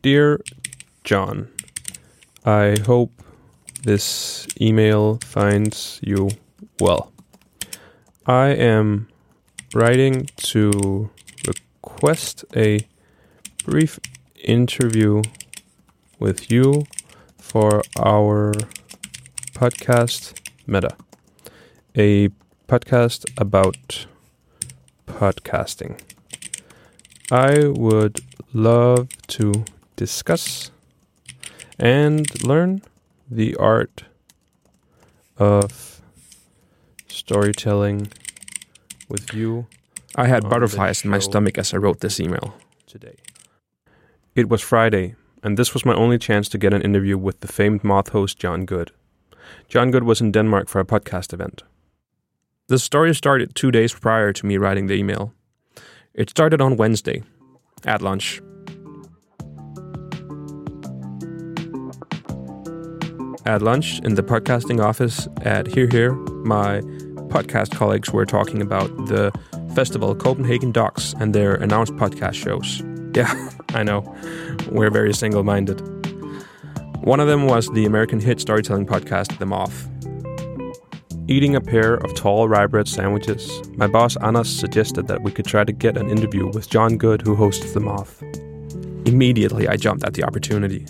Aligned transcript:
Dear 0.00 0.40
Jon, 1.02 1.48
I 2.44 2.76
hope 2.86 3.10
this 3.82 4.46
email 4.60 5.18
finds 5.24 5.98
you 6.04 6.30
well. 6.78 7.12
I 8.24 8.50
am 8.50 9.08
writing 9.74 10.26
to 10.36 11.10
request 11.48 12.44
a 12.54 12.86
brief 13.64 13.98
interview 14.36 15.22
with 16.20 16.48
you 16.48 16.86
for 17.36 17.82
our 17.98 18.52
podcast 19.54 20.40
Meta, 20.64 20.96
a 21.96 22.28
podcast 22.68 23.24
about 23.36 24.06
podcasting. 25.08 25.98
I 27.32 27.66
would 27.66 28.20
love 28.52 29.08
to 29.26 29.64
discuss 29.98 30.70
and 31.78 32.44
learn 32.44 32.82
the 33.30 33.54
art 33.56 34.04
of 35.36 36.00
storytelling 37.08 38.08
with 39.08 39.34
you. 39.34 39.66
I 40.16 40.26
had 40.26 40.48
butterflies 40.48 41.04
in 41.04 41.10
my 41.10 41.18
stomach 41.18 41.58
as 41.58 41.74
I 41.74 41.76
wrote 41.76 42.00
this 42.00 42.20
email. 42.20 42.54
today. 42.86 43.16
It 44.34 44.48
was 44.48 44.62
Friday, 44.62 45.14
and 45.42 45.56
this 45.58 45.74
was 45.74 45.84
my 45.84 45.94
only 45.94 46.18
chance 46.18 46.48
to 46.48 46.58
get 46.58 46.72
an 46.72 46.82
interview 46.82 47.18
with 47.18 47.40
the 47.40 47.48
famed 47.48 47.84
Moth 47.84 48.08
host 48.10 48.38
Jon 48.38 48.64
Goode. 48.64 48.92
Jon 49.68 49.90
Goode 49.90 50.04
was 50.04 50.20
in 50.20 50.32
Denmark 50.32 50.68
for 50.68 50.80
a 50.80 50.84
podcast 50.84 51.32
event. 51.32 51.62
The 52.68 52.78
story 52.78 53.14
started 53.14 53.54
two 53.54 53.70
days 53.70 53.92
prior 53.92 54.32
to 54.32 54.46
me 54.46 54.58
writing 54.58 54.86
the 54.88 54.94
email. 54.94 55.32
It 56.14 56.30
started 56.30 56.60
on 56.60 56.76
Wednesday, 56.76 57.22
at 57.84 58.02
lunch. 58.02 58.40
At 63.48 63.62
lunch 63.62 63.98
in 64.00 64.14
the 64.14 64.22
podcasting 64.22 64.84
office 64.84 65.26
at 65.40 65.64
hearHEAR, 65.68 66.12
my 66.44 66.82
podcast 67.32 67.74
colleagues 67.74 68.10
were 68.12 68.26
talking 68.26 68.60
about 68.60 68.94
the 69.06 69.32
festival 69.74 70.14
Copenhagen 70.14 70.70
Docs 70.70 71.14
and 71.18 71.34
their 71.34 71.54
announced 71.54 71.94
podcast 71.94 72.34
shows. 72.34 72.82
Yeah, 73.16 73.50
I 73.70 73.82
know. 73.82 74.04
We're 74.70 74.90
very 74.90 75.14
single 75.14 75.42
minded. 75.42 75.80
One 77.00 77.20
of 77.20 77.26
them 77.26 77.46
was 77.46 77.68
the 77.70 77.86
American 77.86 78.20
hit 78.20 78.38
storytelling 78.38 78.86
podcast, 78.86 79.38
The 79.38 79.46
Moth. 79.46 79.88
Eating 81.26 81.56
a 81.56 81.60
pair 81.60 81.94
of 81.94 82.14
tall 82.14 82.48
rye 82.48 82.66
bread 82.66 82.86
sandwiches, 82.86 83.62
my 83.76 83.86
boss 83.86 84.16
Anders 84.18 84.54
suggested 84.54 85.08
that 85.08 85.22
we 85.22 85.32
could 85.32 85.46
try 85.46 85.64
to 85.64 85.72
get 85.72 85.96
an 85.96 86.10
interview 86.10 86.46
with 86.48 86.68
Jon 86.68 86.98
Goode, 86.98 87.22
who 87.22 87.34
hosts 87.34 87.72
The 87.72 87.80
Moth. 87.80 88.22
Immediately, 89.06 89.66
I 89.66 89.76
jumped 89.76 90.04
at 90.04 90.12
the 90.12 90.22
opportunity. 90.22 90.86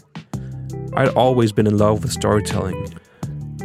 I'd 0.95 1.09
always 1.11 1.53
been 1.53 1.67
in 1.67 1.79
love 1.79 2.03
with 2.03 2.13
storytelling. 2.13 2.95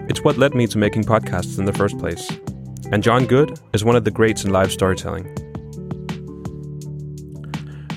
It's 0.09 0.23
what 0.23 0.37
led 0.37 0.53
me 0.53 0.67
to 0.67 0.77
making 0.77 1.03
podcasts 1.03 1.57
in 1.57 1.65
the 1.65 1.73
first 1.73 1.97
place. 1.97 2.29
And 2.91 3.01
Jon 3.01 3.25
Goode 3.25 3.59
is 3.73 3.83
one 3.83 3.95
of 3.95 4.03
the 4.03 4.11
greats 4.11 4.43
in 4.43 4.51
live 4.51 4.71
storytelling. 4.71 5.33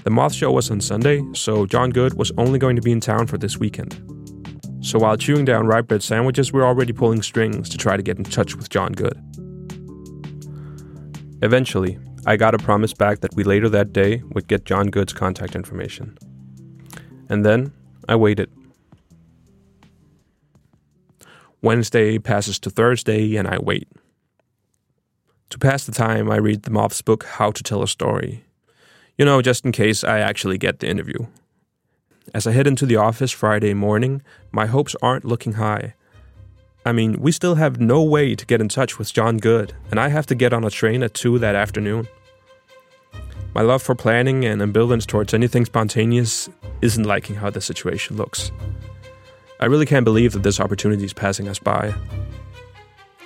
The 0.05 0.11
Moth 0.11 0.35
Show 0.35 0.53
was 0.53 0.71
on 0.71 0.81
Sunday, 0.81 1.23
so 1.33 1.67
Jon 1.67 1.91
Goode 1.91 2.15
was 2.15 2.31
only 2.39 2.59
going 2.59 2.77
to 2.77 2.83
be 2.83 2.93
in 2.93 3.01
town 3.01 3.27
for 3.27 3.39
this 3.39 3.59
weekend. 3.59 4.01
So 4.81 5.01
while 5.01 5.17
chewing 5.17 5.45
down 5.45 5.67
rye 5.67 5.81
bread 5.81 6.03
sandwiches, 6.03 6.53
we 6.53 6.61
we're 6.61 6.67
already 6.67 6.93
pulling 6.93 7.23
strings 7.23 7.69
to 7.71 7.77
try 7.77 7.97
to 7.97 8.03
get 8.03 8.19
in 8.19 8.25
touch 8.25 8.55
with 8.55 8.71
Jon 8.71 8.93
Goode. 8.93 9.21
Eventually, 11.43 11.99
I 12.25 12.37
got 12.37 12.55
a 12.55 12.59
promise 12.59 12.95
back 12.95 13.21
that 13.21 13.35
we 13.35 13.43
later 13.43 13.69
that 13.69 13.93
day 13.93 14.23
would 14.31 14.47
get 14.47 14.65
Jon 14.65 14.91
Goode's 14.91 15.13
contact 15.13 15.57
information. 15.57 16.17
And 17.29 17.45
then 17.45 17.73
I 18.09 18.15
waited. 18.15 18.51
Wednesday 21.63 22.19
passes 22.19 22.59
to 22.61 22.71
Thursday, 22.71 23.37
and 23.37 23.49
I 23.49 23.59
wait. 23.59 23.89
To 25.51 25.59
pass 25.59 25.85
the 25.85 25.93
time, 25.93 26.31
I 26.31 26.37
read 26.37 26.65
the 26.65 26.71
Moth's 26.71 27.03
book, 27.03 27.25
How 27.25 27.51
to 27.51 27.63
Tell 27.63 27.83
a 27.83 27.89
Story. 27.89 28.45
You 29.17 29.25
know, 29.25 29.41
just 29.41 29.65
in 29.65 29.73
case 29.73 30.05
I 30.05 30.19
actually 30.19 30.59
get 30.59 30.81
the 30.81 30.89
interview. 30.89 31.27
As 32.35 32.47
I 32.47 32.53
head 32.53 32.67
into 32.67 32.85
the 32.85 32.97
office 32.97 33.31
Friday 33.31 33.73
morning, 33.73 34.23
my 34.51 34.67
hopes 34.67 34.97
aren't 35.01 35.25
looking 35.25 35.55
high. 35.55 35.95
I 36.85 36.93
mean, 36.93 37.21
we 37.21 37.33
still 37.33 37.55
have 37.55 37.81
no 37.81 38.03
way 38.03 38.35
to 38.35 38.47
get 38.47 38.61
in 38.61 38.69
touch 38.69 38.99
with 38.99 39.13
Jon 39.13 39.39
Goode, 39.39 39.73
and 39.91 39.99
I 39.99 40.09
have 40.09 40.27
to 40.27 40.35
get 40.35 40.53
on 40.53 40.65
a 40.65 40.71
train 40.71 41.03
at 41.03 41.15
2 41.15 41.39
that 41.39 41.55
afternoon. 41.55 42.09
My 43.55 43.63
love 43.63 43.83
for 43.83 43.95
planning 43.95 44.45
and 44.45 44.61
ambivalence 44.61 45.07
towards 45.07 45.33
anything 45.33 45.65
spontaneous 45.65 46.51
isn't 46.83 47.05
liking 47.05 47.37
how 47.37 47.49
the 47.49 47.61
situation 47.61 48.17
looks. 48.17 48.53
I 49.61 49.67
really 49.67 49.87
can't 49.87 50.05
believe 50.05 50.33
that 50.33 50.43
this 50.43 50.61
opportunity 50.61 51.05
is 51.05 51.13
passing 51.13 51.49
us 51.49 51.59
by. 51.59 51.95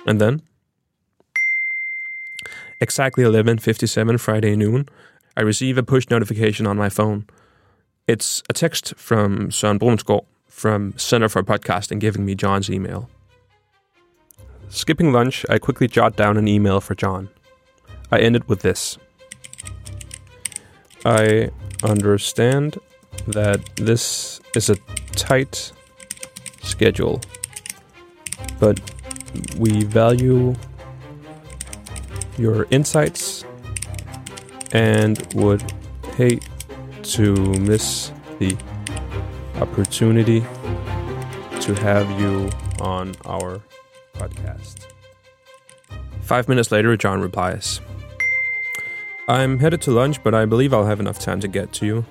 And 0.05 0.19
then, 0.19 0.41
exactly 2.79 3.23
11:57 3.23 4.17
Friday 4.19 4.55
noon, 4.55 4.87
I 5.37 5.41
receive 5.41 5.77
a 5.77 5.83
push 5.83 6.09
notification 6.09 6.67
on 6.67 6.77
my 6.77 6.89
phone. 6.89 7.25
It's 8.07 8.43
a 8.49 8.53
text 8.53 8.93
from 8.97 9.49
Søren 9.49 9.79
Brunskov 9.79 10.25
from 10.47 10.93
Center 10.97 11.29
for 11.29 11.43
Podcasting 11.43 11.99
giving 11.99 12.25
me 12.25 12.35
Jon's 12.35 12.69
email. 12.69 13.09
Skipping 14.69 15.11
lunch, 15.11 15.45
I 15.49 15.59
quickly 15.59 15.87
jot 15.87 16.15
down 16.15 16.37
an 16.37 16.47
email 16.47 16.79
for 16.81 16.95
Jon. 16.95 17.29
I 18.11 18.19
end 18.19 18.35
it 18.35 18.47
with 18.47 18.61
this. 18.61 18.97
I 21.05 21.49
understand 21.83 22.77
that 23.27 23.59
this 23.75 24.39
is 24.55 24.69
a 24.69 24.75
tight 25.15 25.71
schedule, 26.61 27.21
but 28.59 28.79
we 29.57 29.83
value 29.83 30.55
your 32.37 32.67
insights 32.71 33.45
and 34.71 35.21
would 35.33 35.63
hate 36.15 36.47
to 37.03 37.33
miss 37.59 38.11
the 38.39 38.55
opportunity 39.55 40.41
to 41.59 41.75
have 41.75 42.09
you 42.19 42.49
on 42.79 43.13
our 43.25 43.61
podcast. 44.15 44.87
Five 46.21 46.47
minutes 46.47 46.71
later, 46.71 46.95
Jon 46.95 47.21
replies 47.21 47.81
I'm 49.27 49.59
headed 49.59 49.81
to 49.83 49.91
lunch, 49.91 50.23
but 50.23 50.33
I 50.33 50.45
believe 50.45 50.73
I'll 50.73 50.85
have 50.85 50.99
enough 50.99 51.19
time 51.19 51.39
to 51.41 51.47
get 51.47 51.71
to 51.73 51.85
you. 51.85 52.05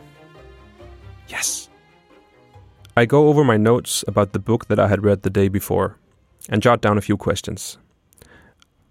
Yes. 1.29 1.70
I 3.01 3.07
go 3.07 3.29
over 3.29 3.43
my 3.43 3.57
notes 3.57 4.05
about 4.07 4.35
the 4.35 4.39
book 4.39 4.67
that 4.67 4.79
I 4.79 4.89
had 4.89 5.03
read 5.03 5.23
the 5.23 5.31
day 5.31 5.49
before 5.49 5.97
and 6.51 6.61
jot 6.61 6.83
down 6.83 6.99
a 6.99 7.01
few 7.01 7.17
questions. 7.17 7.79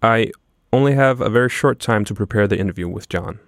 I 0.02 0.32
only 0.72 0.94
have 0.94 1.20
a 1.20 1.30
very 1.30 1.48
short 1.48 1.78
time 1.78 2.04
to 2.06 2.14
prepare 2.16 2.48
the 2.48 2.58
interview 2.58 2.88
with 2.88 3.08
Jon. 3.08 3.38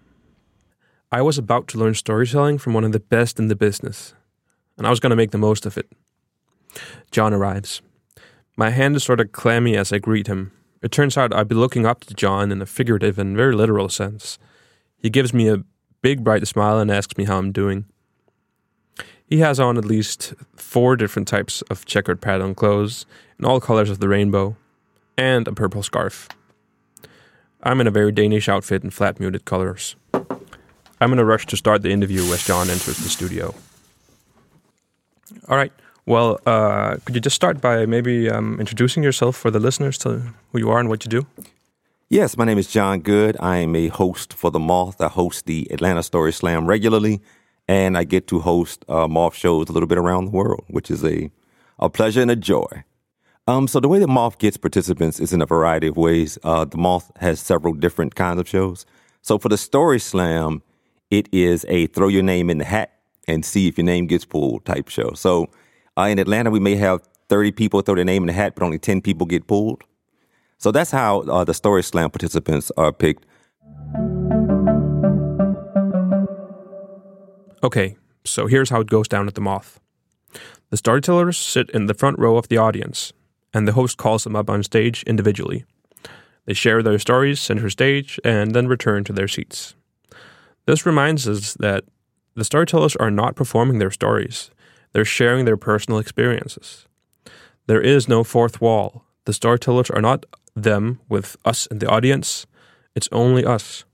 I 1.10 1.20
was 1.20 1.36
about 1.36 1.66
to 1.68 1.78
learn 1.78 1.94
storytelling 1.94 2.58
from 2.58 2.74
one 2.74 2.84
of 2.84 2.92
the 2.92 3.00
best 3.00 3.40
in 3.40 3.48
the 3.48 3.56
business, 3.56 4.14
and 4.78 4.86
I 4.86 4.90
was 4.90 5.00
going 5.00 5.10
to 5.10 5.16
make 5.16 5.32
the 5.32 5.36
most 5.36 5.66
of 5.66 5.76
it. 5.76 5.90
Jon 7.10 7.34
arrives. 7.34 7.82
My 8.56 8.70
hand 8.70 8.94
is 8.94 9.02
sort 9.02 9.18
of 9.18 9.32
clammy 9.32 9.76
as 9.76 9.92
I 9.92 9.98
greet 9.98 10.28
him. 10.28 10.52
It 10.80 10.92
turns 10.92 11.16
out 11.18 11.34
I'd 11.34 11.48
be 11.48 11.56
looking 11.56 11.86
up 11.86 12.04
to 12.04 12.14
Jon 12.14 12.52
in 12.52 12.62
a 12.62 12.66
figurative 12.66 13.18
and 13.18 13.36
very 13.36 13.56
literal 13.56 13.88
sense. 13.88 14.38
He 14.96 15.10
gives 15.10 15.34
me 15.34 15.48
a 15.48 15.64
big, 16.02 16.22
bright 16.22 16.46
smile 16.46 16.78
and 16.78 16.88
asks 16.88 17.18
me 17.18 17.24
how 17.24 17.38
I'm 17.38 17.50
doing. 17.50 17.86
He 19.32 19.38
has 19.38 19.58
on 19.58 19.78
at 19.78 19.86
least 19.86 20.34
four 20.56 20.94
different 20.94 21.26
types 21.26 21.62
of 21.70 21.86
checkered 21.86 22.20
pattern 22.20 22.54
clothes 22.54 23.06
in 23.38 23.46
all 23.46 23.60
colors 23.60 23.88
of 23.88 23.98
the 23.98 24.06
rainbow, 24.06 24.56
and 25.16 25.48
a 25.48 25.52
purple 25.54 25.82
scarf. 25.82 26.28
I'm 27.62 27.80
in 27.80 27.86
a 27.86 27.90
very 27.90 28.12
Danish 28.12 28.46
outfit 28.46 28.84
in 28.84 28.90
flat 28.90 29.18
muted 29.18 29.46
colors. 29.46 29.96
I'm 31.00 31.14
in 31.14 31.18
a 31.18 31.24
rush 31.24 31.46
to 31.46 31.56
start 31.56 31.80
the 31.80 31.88
interview 31.88 32.20
as 32.30 32.44
Jon 32.44 32.68
enters 32.68 32.98
the 32.98 33.08
studio. 33.08 33.54
All 35.48 35.56
right. 35.56 35.72
Well, 36.04 36.38
uh, 36.44 36.96
could 37.06 37.14
you 37.14 37.22
just 37.22 37.36
start 37.36 37.62
by 37.62 37.86
maybe 37.86 38.28
um, 38.28 38.60
introducing 38.60 39.02
yourself 39.02 39.34
for 39.34 39.50
the 39.50 39.60
listeners 39.60 39.96
to 40.04 40.34
who 40.50 40.58
you 40.58 40.68
are 40.68 40.78
and 40.78 40.90
what 40.90 41.06
you 41.06 41.08
do? 41.08 41.26
Yes, 42.10 42.36
my 42.36 42.44
name 42.44 42.58
is 42.58 42.66
Jon 42.66 43.00
Goode. 43.00 43.38
I 43.40 43.56
am 43.56 43.74
a 43.76 43.88
host 43.88 44.34
for 44.34 44.50
The 44.50 44.60
Moth. 44.60 45.00
I 45.00 45.08
host 45.08 45.46
the 45.46 45.66
Atlanta 45.70 46.02
Story 46.02 46.32
Slam 46.34 46.66
regularly, 46.66 47.22
and 47.68 47.96
I 47.96 48.04
get 48.04 48.26
to 48.28 48.40
host 48.40 48.84
uh, 48.88 49.08
Moth 49.08 49.34
shows 49.34 49.68
a 49.68 49.72
little 49.72 49.86
bit 49.86 49.98
around 49.98 50.26
the 50.26 50.30
world, 50.30 50.64
which 50.68 50.90
is 50.90 51.04
a, 51.04 51.30
a 51.78 51.88
pleasure 51.88 52.22
and 52.22 52.30
a 52.30 52.36
joy. 52.36 52.84
Um, 53.48 53.66
so 53.66 53.80
the 53.80 53.88
way 53.88 53.98
that 53.98 54.08
Moth 54.08 54.38
gets 54.38 54.56
participants 54.56 55.18
is 55.18 55.32
in 55.32 55.42
a 55.42 55.46
variety 55.46 55.88
of 55.88 55.96
ways. 55.96 56.38
Uh, 56.44 56.64
the 56.64 56.76
Moth 56.76 57.10
has 57.16 57.40
several 57.40 57.74
different 57.74 58.14
kinds 58.14 58.40
of 58.40 58.48
shows. 58.48 58.86
So 59.20 59.38
for 59.38 59.48
the 59.48 59.58
Story 59.58 59.98
Slam, 59.98 60.62
it 61.10 61.28
is 61.32 61.66
a 61.68 61.86
throw 61.88 62.08
your 62.08 62.22
name 62.22 62.50
in 62.50 62.58
the 62.58 62.64
hat 62.64 62.92
and 63.26 63.44
see 63.44 63.68
if 63.68 63.78
your 63.78 63.84
name 63.84 64.06
gets 64.06 64.24
pulled 64.24 64.64
type 64.64 64.88
show. 64.88 65.12
So 65.14 65.50
uh, 65.96 66.02
in 66.02 66.18
Atlanta, 66.18 66.50
we 66.50 66.60
may 66.60 66.76
have 66.76 67.02
30 67.28 67.52
people 67.52 67.80
throw 67.80 67.94
their 67.94 68.04
name 68.04 68.22
in 68.22 68.28
the 68.28 68.32
hat, 68.32 68.54
but 68.54 68.64
only 68.64 68.78
10 68.78 69.00
people 69.00 69.26
get 69.26 69.46
pulled. 69.46 69.82
So 70.58 70.70
that's 70.70 70.90
how 70.92 71.20
uh, 71.22 71.44
the 71.44 71.54
Story 71.54 71.82
Slam 71.82 72.10
participants 72.10 72.70
are 72.76 72.92
picked. 72.92 73.26
Okay, 77.64 77.96
So 78.24 78.46
here's 78.46 78.70
how 78.70 78.80
it 78.80 78.88
goes 78.88 79.08
down 79.08 79.28
at 79.28 79.34
the 79.34 79.40
Moth. 79.40 79.80
The 80.70 80.76
storytellers 80.76 81.36
sit 81.38 81.70
in 81.70 81.86
the 81.86 81.94
front 81.94 82.18
row 82.18 82.36
of 82.36 82.48
the 82.48 82.56
audience, 82.56 83.12
and 83.54 83.66
the 83.66 83.72
host 83.72 83.96
calls 83.96 84.24
them 84.24 84.36
up 84.36 84.48
on 84.50 84.62
stage 84.62 85.02
individually. 85.04 85.64
They 86.44 86.54
share 86.54 86.82
their 86.82 86.98
stories 86.98 87.40
center 87.40 87.70
stage 87.70 88.18
and 88.24 88.52
then 88.52 88.66
return 88.66 89.04
to 89.04 89.12
their 89.12 89.28
seats. 89.28 89.74
This 90.66 90.86
reminds 90.86 91.28
us 91.28 91.54
that 91.54 91.84
the 92.34 92.44
storytellers 92.44 92.96
are 92.96 93.10
not 93.10 93.36
performing 93.36 93.78
their 93.78 93.90
stories, 93.90 94.50
they're 94.92 95.04
sharing 95.04 95.44
their 95.44 95.56
personal 95.56 96.00
experiences. 96.00 96.86
There 97.66 97.80
is 97.80 98.08
no 98.08 98.24
fourth 98.24 98.60
wall. 98.60 99.04
The 99.24 99.32
storytellers 99.32 99.90
are 99.90 100.02
not 100.02 100.26
them 100.56 101.00
with 101.08 101.36
us 101.44 101.66
in 101.66 101.78
the 101.78 101.88
audience, 101.88 102.46
it's 102.94 103.08
only 103.12 103.44
us. 103.44 103.84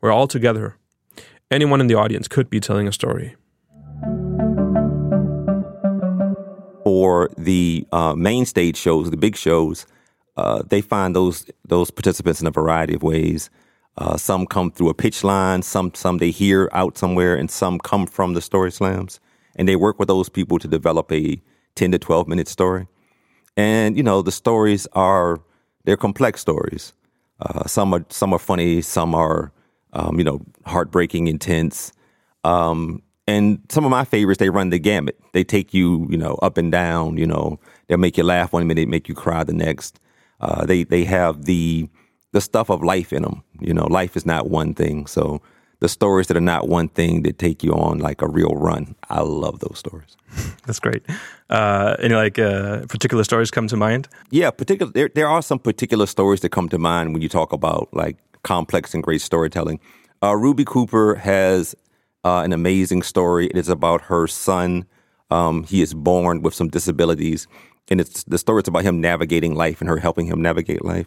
We're 0.00 0.12
all 0.12 0.26
together. 0.26 0.76
Anyone 1.50 1.80
in 1.80 1.88
the 1.88 1.94
audience 1.94 2.26
could 2.26 2.48
be 2.48 2.58
telling 2.58 2.88
a 2.88 2.92
story. 2.92 3.36
For 6.82 7.28
the 7.36 7.86
uh, 7.92 8.14
main 8.14 8.46
stage 8.46 8.76
shows, 8.76 9.10
the 9.10 9.16
big 9.16 9.36
shows, 9.36 9.86
uh, 10.36 10.62
they 10.66 10.80
find 10.80 11.14
those 11.14 11.46
those 11.64 11.90
participants 11.90 12.40
in 12.40 12.46
a 12.46 12.50
variety 12.50 12.94
of 12.94 13.02
ways. 13.02 13.50
Uh, 13.96 14.16
some 14.16 14.46
come 14.46 14.70
through 14.70 14.88
a 14.88 14.94
pitch 14.94 15.22
line, 15.22 15.62
some 15.62 15.92
some 15.94 16.18
they 16.18 16.30
hear 16.30 16.68
out 16.72 16.96
somewhere, 16.96 17.36
and 17.36 17.50
some 17.50 17.78
come 17.78 18.06
from 18.06 18.34
the 18.34 18.40
story 18.40 18.72
slams, 18.72 19.20
and 19.56 19.68
they 19.68 19.76
work 19.76 19.98
with 19.98 20.08
those 20.08 20.28
people 20.30 20.58
to 20.58 20.66
develop 20.66 21.12
a 21.12 21.40
ten 21.74 21.92
to 21.92 21.98
twelve 21.98 22.26
minute 22.26 22.48
story. 22.48 22.86
And 23.56 23.96
you 23.96 24.02
know 24.02 24.22
the 24.22 24.32
stories 24.32 24.86
are 24.94 25.40
they're 25.84 25.96
complex 25.96 26.40
stories. 26.40 26.94
Uh, 27.38 27.66
some 27.66 27.94
are 27.94 28.04
some 28.08 28.32
are 28.32 28.38
funny, 28.38 28.80
some 28.80 29.14
are 29.14 29.52
um, 29.94 30.18
you 30.18 30.24
know 30.24 30.40
heartbreaking, 30.66 31.26
intense. 31.26 31.92
Um, 32.44 33.02
and 33.26 33.60
some 33.70 33.84
of 33.84 33.90
my 33.90 34.04
favorites, 34.04 34.38
they 34.38 34.50
run 34.50 34.68
the 34.68 34.78
gamut. 34.78 35.18
They 35.32 35.44
take 35.44 35.72
you, 35.72 36.06
you 36.10 36.18
know, 36.18 36.34
up 36.42 36.58
and 36.58 36.70
down. 36.70 37.16
You 37.16 37.26
know, 37.26 37.58
they'll 37.86 37.96
make 37.96 38.18
you 38.18 38.24
laugh 38.24 38.52
one 38.52 38.66
minute, 38.66 38.88
make 38.88 39.08
you 39.08 39.14
cry 39.14 39.44
the 39.44 39.54
next. 39.54 39.98
Uh, 40.40 40.66
they 40.66 40.84
they 40.84 41.04
have 41.04 41.46
the 41.46 41.88
the 42.32 42.40
stuff 42.40 42.68
of 42.68 42.82
life 42.82 43.12
in 43.12 43.22
them. 43.22 43.42
You 43.60 43.72
know, 43.72 43.86
life 43.86 44.16
is 44.16 44.26
not 44.26 44.50
one 44.50 44.74
thing. 44.74 45.06
So 45.06 45.40
the 45.80 45.88
stories 45.88 46.26
that 46.28 46.36
are 46.36 46.40
not 46.40 46.68
one 46.68 46.88
thing 46.88 47.22
that 47.22 47.38
take 47.38 47.62
you 47.62 47.72
on 47.72 47.98
like 47.98 48.22
a 48.22 48.28
real 48.28 48.54
run. 48.56 48.94
I 49.08 49.20
love 49.20 49.60
those 49.60 49.78
stories. 49.78 50.16
That's 50.66 50.80
great. 50.80 51.02
Uh, 51.50 51.96
any 51.98 52.14
like 52.14 52.38
uh, 52.38 52.86
particular 52.86 53.24
stories 53.24 53.50
come 53.50 53.68
to 53.68 53.76
mind? 53.76 54.08
Yeah, 54.30 54.50
particular. 54.50 54.92
There 54.92 55.10
there 55.14 55.28
are 55.28 55.42
some 55.42 55.58
particular 55.58 56.06
stories 56.06 56.40
that 56.40 56.50
come 56.50 56.68
to 56.70 56.78
mind 56.78 57.12
when 57.12 57.22
you 57.22 57.28
talk 57.28 57.52
about 57.52 57.88
like 57.92 58.16
complex 58.44 58.94
and 58.94 59.02
great 59.02 59.20
storytelling. 59.20 59.80
Uh, 60.22 60.36
Ruby 60.36 60.64
Cooper 60.64 61.16
has 61.16 61.74
uh, 62.24 62.42
an 62.44 62.52
amazing 62.52 63.02
story. 63.02 63.48
It 63.48 63.56
is 63.56 63.68
about 63.68 64.02
her 64.02 64.28
son. 64.28 64.86
Um, 65.30 65.64
he 65.64 65.82
is 65.82 65.92
born 65.92 66.42
with 66.42 66.54
some 66.54 66.68
disabilities, 66.68 67.48
and 67.90 68.00
it's 68.00 68.22
the 68.24 68.38
story 68.38 68.62
is 68.62 68.68
about 68.68 68.84
him 68.84 69.00
navigating 69.00 69.54
life 69.54 69.80
and 69.80 69.90
her 69.90 69.98
helping 69.98 70.26
him 70.26 70.40
navigate 70.40 70.84
life. 70.84 71.06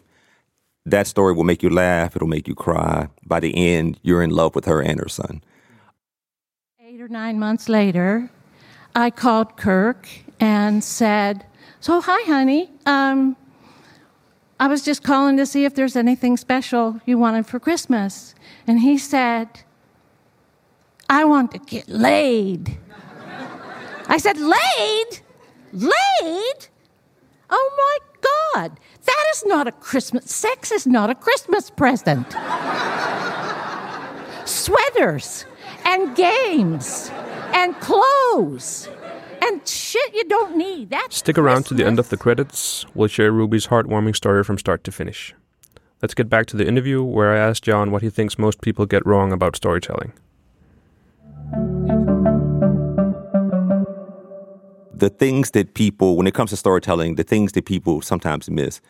That 0.84 1.06
story 1.06 1.32
will 1.32 1.44
make 1.44 1.62
you 1.62 1.70
laugh. 1.70 2.14
It'll 2.14 2.28
make 2.28 2.46
you 2.46 2.54
cry. 2.54 3.08
By 3.26 3.40
the 3.40 3.54
end, 3.56 3.98
you're 4.02 4.22
in 4.22 4.30
love 4.30 4.54
with 4.54 4.66
her 4.66 4.80
and 4.82 5.00
her 5.00 5.08
son. 5.08 5.42
Eight 6.80 7.00
or 7.00 7.08
nine 7.08 7.38
months 7.38 7.68
later, 7.68 8.30
I 8.94 9.10
called 9.10 9.56
Kirk 9.56 10.08
and 10.40 10.82
said, 10.82 11.44
"So, 11.80 12.00
hi, 12.00 12.22
honey. 12.26 12.70
Um, 12.86 13.36
I 14.60 14.66
was 14.66 14.82
just 14.84 15.02
calling 15.02 15.36
to 15.36 15.46
see 15.46 15.64
if 15.64 15.74
there's 15.74 15.96
anything 15.96 16.36
special 16.36 17.00
you 17.06 17.18
wanted 17.18 17.46
for 17.46 17.60
Christmas." 17.60 18.34
And 18.66 18.80
he 18.80 18.98
said, 18.98 19.48
"I 21.08 21.24
want 21.24 21.52
to 21.52 21.58
get 21.58 21.88
laid." 21.88 22.78
I 24.08 24.18
said, 24.18 24.38
"Laid? 24.38 25.20
Laid? 25.72 26.68
Oh 27.50 27.70
my 27.76 27.98
God! 28.54 28.80
That 29.04 29.24
is 29.32 29.44
not 29.46 29.66
a 29.68 29.72
Christmas. 29.72 30.30
Sex 30.30 30.72
is 30.72 30.86
not 30.86 31.10
a 31.10 31.14
Christmas 31.14 31.70
present. 31.70 32.26
Sweaters 34.44 35.44
and 35.84 36.16
games 36.16 37.10
and 37.52 37.78
clothes 37.80 38.88
and 39.42 39.66
shit 39.66 40.14
you 40.14 40.24
don't 40.24 40.56
need. 40.56 40.90
That's 40.90 41.16
Stick 41.16 41.38
around 41.38 41.66
to 41.66 41.74
the 41.74 41.84
end 41.84 41.98
of 41.98 42.08
the 42.08 42.16
credits. 42.16 42.86
We'll 42.94 43.08
share 43.08 43.32
Ruby's 43.32 43.66
heartwarming 43.68 44.16
story 44.16 44.44
from 44.44 44.58
start 44.58 44.84
to 44.84 44.92
finish. 44.92 45.34
Let's 46.02 46.14
get 46.14 46.28
back 46.28 46.46
to 46.46 46.56
the 46.56 46.66
interview 46.66 47.02
where 47.02 47.34
I 47.34 47.38
asked 47.38 47.64
Jon 47.64 47.90
what 47.90 48.02
he 48.02 48.10
thinks 48.10 48.38
most 48.38 48.60
people 48.60 48.86
get 48.86 49.04
wrong 49.04 49.32
about 49.32 49.56
storytelling. 49.56 50.12
the 54.98 55.08
things 55.08 55.52
that 55.52 55.74
people, 55.74 56.16
when 56.16 56.26
it 56.26 56.34
comes 56.34 56.50
to 56.50 56.56
storytelling, 56.56 57.14
the 57.14 57.22
things 57.22 57.52
that 57.52 57.64
people 57.64 58.00
sometimes 58.02 58.50
miss, 58.50 58.80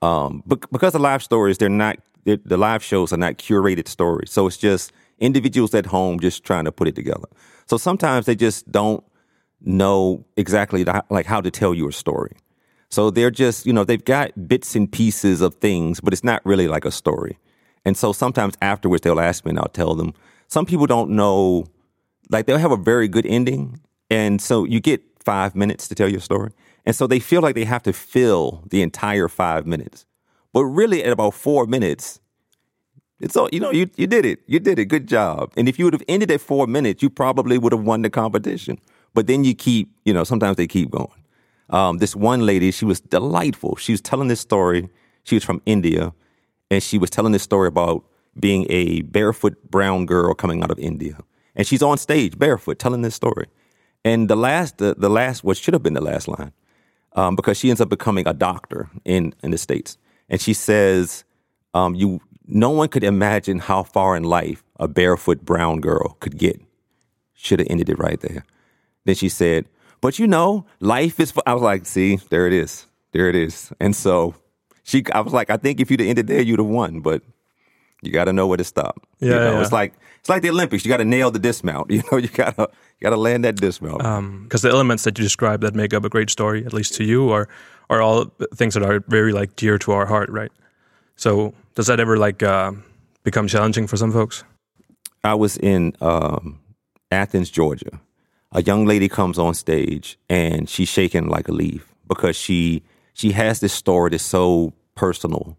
um, 0.00 0.42
because 0.46 0.92
the 0.92 0.98
live 0.98 1.22
stories, 1.22 1.58
they're 1.58 1.68
not, 1.68 1.98
they're, 2.24 2.38
the 2.44 2.56
live 2.56 2.82
shows 2.82 3.12
are 3.12 3.18
not 3.18 3.36
curated 3.36 3.86
stories. 3.86 4.30
So 4.32 4.46
it's 4.46 4.56
just 4.56 4.92
individuals 5.18 5.74
at 5.74 5.86
home 5.86 6.18
just 6.20 6.44
trying 6.44 6.64
to 6.64 6.72
put 6.72 6.88
it 6.88 6.94
together. 6.94 7.28
So 7.66 7.76
sometimes 7.76 8.26
they 8.26 8.34
just 8.34 8.70
don't 8.72 9.04
know 9.66 10.24
exactly 10.36 10.82
the, 10.82 11.04
like 11.10 11.26
how 11.26 11.40
to 11.40 11.50
tell 11.50 11.74
you 11.74 11.88
a 11.88 11.92
story. 11.92 12.36
So 12.90 13.10
they're 13.10 13.30
just, 13.30 13.66
you 13.66 13.72
know, 13.72 13.84
they've 13.84 14.04
got 14.04 14.48
bits 14.48 14.76
and 14.76 14.90
pieces 14.90 15.40
of 15.40 15.54
things, 15.56 16.00
but 16.00 16.12
it's 16.12 16.24
not 16.24 16.44
really 16.44 16.68
like 16.68 16.84
a 16.84 16.90
story. 16.90 17.38
And 17.84 17.96
so 17.96 18.12
sometimes 18.12 18.54
afterwards 18.62 19.02
they'll 19.02 19.20
ask 19.20 19.44
me 19.44 19.50
and 19.50 19.58
I'll 19.58 19.68
tell 19.68 19.94
them. 19.94 20.14
Some 20.48 20.66
people 20.66 20.86
don't 20.86 21.10
know, 21.10 21.66
like 22.30 22.46
they'll 22.46 22.58
have 22.58 22.70
a 22.70 22.76
very 22.76 23.08
good 23.08 23.26
ending. 23.26 23.80
And 24.10 24.40
so 24.40 24.64
you 24.64 24.80
get 24.80 25.02
five 25.24 25.54
minutes 25.54 25.88
to 25.88 25.94
tell 25.94 26.08
your 26.08 26.20
story. 26.20 26.52
And 26.86 26.94
so 26.94 27.06
they 27.06 27.18
feel 27.18 27.40
like 27.40 27.54
they 27.54 27.64
have 27.64 27.82
to 27.84 27.92
fill 27.92 28.62
the 28.68 28.82
entire 28.82 29.28
five 29.28 29.66
minutes. 29.66 30.06
But 30.52 30.64
really, 30.64 31.02
at 31.02 31.12
about 31.12 31.34
four 31.34 31.66
minutes, 31.66 32.20
it's 33.20 33.36
all, 33.36 33.48
you 33.52 33.58
know, 33.58 33.72
you, 33.72 33.90
you 33.96 34.06
did 34.06 34.24
it. 34.24 34.40
You 34.46 34.60
did 34.60 34.78
it. 34.78 34.84
Good 34.84 35.08
job. 35.08 35.52
And 35.56 35.68
if 35.68 35.78
you 35.78 35.86
would 35.86 35.94
have 35.94 36.04
ended 36.06 36.30
at 36.30 36.40
four 36.40 36.66
minutes, 36.66 37.02
you 37.02 37.10
probably 37.10 37.58
would 37.58 37.72
have 37.72 37.82
won 37.82 38.02
the 38.02 38.10
competition. 38.10 38.78
But 39.14 39.26
then 39.26 39.44
you 39.44 39.54
keep, 39.54 39.90
you 40.04 40.12
know, 40.12 40.24
sometimes 40.24 40.56
they 40.56 40.66
keep 40.66 40.90
going. 40.90 41.08
Um, 41.70 41.98
this 41.98 42.14
one 42.14 42.44
lady, 42.44 42.70
she 42.70 42.84
was 42.84 43.00
delightful. 43.00 43.76
She 43.76 43.92
was 43.92 44.00
telling 44.00 44.28
this 44.28 44.40
story. 44.40 44.88
She 45.22 45.36
was 45.36 45.44
from 45.44 45.62
India, 45.64 46.12
and 46.70 46.82
she 46.82 46.98
was 46.98 47.10
telling 47.10 47.32
this 47.32 47.42
story 47.42 47.68
about 47.68 48.04
being 48.38 48.66
a 48.68 49.02
barefoot 49.02 49.70
brown 49.70 50.04
girl 50.06 50.34
coming 50.34 50.62
out 50.62 50.70
of 50.70 50.78
India. 50.78 51.18
And 51.56 51.66
she's 51.66 51.82
on 51.82 51.96
stage 51.98 52.38
barefoot 52.38 52.78
telling 52.78 53.02
this 53.02 53.14
story. 53.14 53.46
And 54.04 54.28
the 54.28 54.36
last, 54.36 54.78
the, 54.78 54.94
the 54.98 55.08
last, 55.08 55.44
what 55.44 55.56
should 55.56 55.72
have 55.72 55.82
been 55.82 55.94
the 55.94 56.02
last 56.02 56.28
line, 56.28 56.52
um, 57.12 57.36
because 57.36 57.56
she 57.56 57.70
ends 57.70 57.80
up 57.80 57.88
becoming 57.88 58.26
a 58.26 58.34
doctor 58.34 58.90
in, 59.04 59.34
in 59.42 59.50
the 59.50 59.58
States. 59.58 59.96
And 60.28 60.40
she 60.40 60.52
says, 60.52 61.24
um, 61.72 61.94
you, 61.94 62.20
no 62.46 62.70
one 62.70 62.88
could 62.88 63.04
imagine 63.04 63.60
how 63.60 63.84
far 63.84 64.16
in 64.16 64.24
life 64.24 64.64
a 64.78 64.88
barefoot 64.88 65.44
brown 65.44 65.80
girl 65.80 66.16
could 66.20 66.36
get. 66.36 66.60
Should 67.32 67.60
have 67.60 67.68
ended 67.70 67.88
it 67.88 67.98
right 67.98 68.20
there. 68.20 68.44
Then 69.04 69.14
she 69.14 69.28
said, 69.28 69.66
but 70.00 70.18
you 70.18 70.26
know, 70.26 70.66
life 70.80 71.18
is, 71.20 71.32
I 71.46 71.54
was 71.54 71.62
like, 71.62 71.86
see, 71.86 72.16
there 72.30 72.46
it 72.46 72.52
is. 72.52 72.86
There 73.12 73.28
it 73.28 73.36
is. 73.36 73.72
And 73.80 73.94
so 73.94 74.34
she, 74.82 75.04
I 75.12 75.20
was 75.20 75.32
like, 75.32 75.50
I 75.50 75.56
think 75.56 75.80
if 75.80 75.90
you'd 75.90 76.00
have 76.00 76.08
ended 76.08 76.26
there, 76.26 76.42
you'd 76.42 76.58
have 76.58 76.68
won, 76.68 77.00
but 77.00 77.22
you 78.02 78.10
got 78.12 78.24
to 78.24 78.32
know 78.32 78.46
where 78.46 78.58
to 78.58 78.64
stop. 78.64 79.06
You 79.20 79.30
Yeah, 79.30 79.38
know, 79.38 79.52
yeah. 79.54 79.62
It's 79.62 79.72
like, 79.72 79.94
it's 80.20 80.28
like 80.28 80.42
the 80.42 80.50
Olympics. 80.50 80.84
You 80.84 80.90
got 80.90 80.98
to 80.98 81.04
nail 81.04 81.30
the 81.30 81.38
dismount. 81.38 81.90
You 81.94 82.02
know, 82.10 82.18
you 82.18 82.28
got 82.28 82.56
to, 82.56 82.62
you 82.62 83.04
got 83.04 83.10
to 83.10 83.16
land 83.16 83.44
that 83.44 83.56
dismount. 83.56 83.98
Because 84.44 84.62
the 84.62 84.70
elements 84.70 85.04
that 85.04 85.18
you 85.18 85.22
describe 85.24 85.60
that 85.62 85.74
make 85.74 85.94
up 85.94 86.04
a 86.04 86.08
great 86.08 86.30
story, 86.30 86.64
at 86.66 86.72
least 86.72 86.94
to 86.94 87.04
you, 87.04 87.30
are 87.30 87.48
are 87.90 88.00
all 88.00 88.24
things 88.54 88.74
that 88.74 88.82
are 88.82 89.00
very 89.08 89.32
like 89.32 89.56
dear 89.56 89.76
to 89.78 89.92
our 89.92 90.06
heart, 90.06 90.30
right? 90.30 90.50
So 91.16 91.52
does 91.74 91.86
that 91.86 92.00
ever 92.00 92.16
like 92.16 92.42
uh, 92.42 92.72
become 93.22 93.46
challenging 93.48 93.86
for 93.86 93.96
some 93.98 94.10
folks? 94.12 94.44
I 95.22 95.34
was 95.34 95.56
in 95.58 95.92
um, 96.00 96.58
Athens, 97.10 97.50
Georgia. 97.50 98.00
A 98.56 98.62
young 98.62 98.86
lady 98.86 99.08
comes 99.08 99.36
on 99.36 99.54
stage 99.54 100.16
and 100.28 100.68
she's 100.68 100.88
shaking 100.88 101.26
like 101.26 101.48
a 101.48 101.52
leaf 101.52 101.92
because 102.08 102.36
she 102.36 102.84
she 103.12 103.32
has 103.32 103.58
this 103.60 103.72
story 103.72 104.10
that's 104.10 104.22
so 104.22 104.72
personal, 104.94 105.56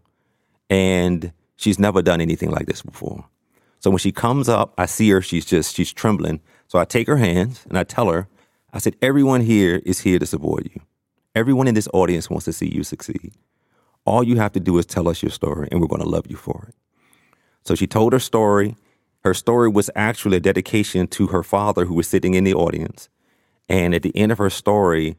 and 0.70 1.32
she's 1.56 1.78
never 1.78 2.00
done 2.02 2.20
anything 2.22 2.50
like 2.50 2.66
this 2.66 2.82
before. 2.82 3.26
So 3.80 3.90
when 3.90 3.98
she 3.98 4.12
comes 4.12 4.48
up, 4.48 4.72
I 4.78 4.86
see 4.86 5.10
her. 5.10 5.20
She's 5.20 5.44
just 5.44 5.74
she's 5.74 5.92
trembling. 5.92 6.40
So 6.68 6.78
I 6.78 6.86
take 6.86 7.06
her 7.06 7.18
hands 7.18 7.64
and 7.68 7.78
I 7.78 7.84
tell 7.84 8.10
her, 8.10 8.28
I 8.72 8.78
said, 8.78 8.96
everyone 9.02 9.42
here 9.42 9.82
is 9.84 10.00
here 10.00 10.18
to 10.18 10.26
support 10.26 10.64
you. 10.64 10.80
Everyone 11.34 11.68
in 11.68 11.74
this 11.74 11.88
audience 11.92 12.30
wants 12.30 12.46
to 12.46 12.52
see 12.52 12.74
you 12.74 12.82
succeed. 12.82 13.32
All 14.06 14.22
you 14.22 14.36
have 14.36 14.52
to 14.52 14.60
do 14.60 14.78
is 14.78 14.86
tell 14.86 15.08
us 15.08 15.22
your 15.22 15.30
story, 15.30 15.68
and 15.70 15.80
we're 15.80 15.86
going 15.86 16.02
to 16.02 16.08
love 16.08 16.26
you 16.28 16.36
for 16.36 16.66
it. 16.68 16.74
So 17.64 17.74
she 17.74 17.86
told 17.86 18.14
her 18.14 18.18
story. 18.18 18.74
Her 19.26 19.34
story 19.34 19.68
was 19.68 19.90
actually 19.96 20.36
a 20.36 20.40
dedication 20.40 21.08
to 21.08 21.26
her 21.26 21.42
father, 21.42 21.84
who 21.84 21.94
was 21.94 22.06
sitting 22.06 22.34
in 22.34 22.44
the 22.44 22.54
audience. 22.54 23.08
And 23.68 23.92
at 23.92 24.02
the 24.02 24.16
end 24.16 24.30
of 24.30 24.38
her 24.38 24.50
story, 24.50 25.16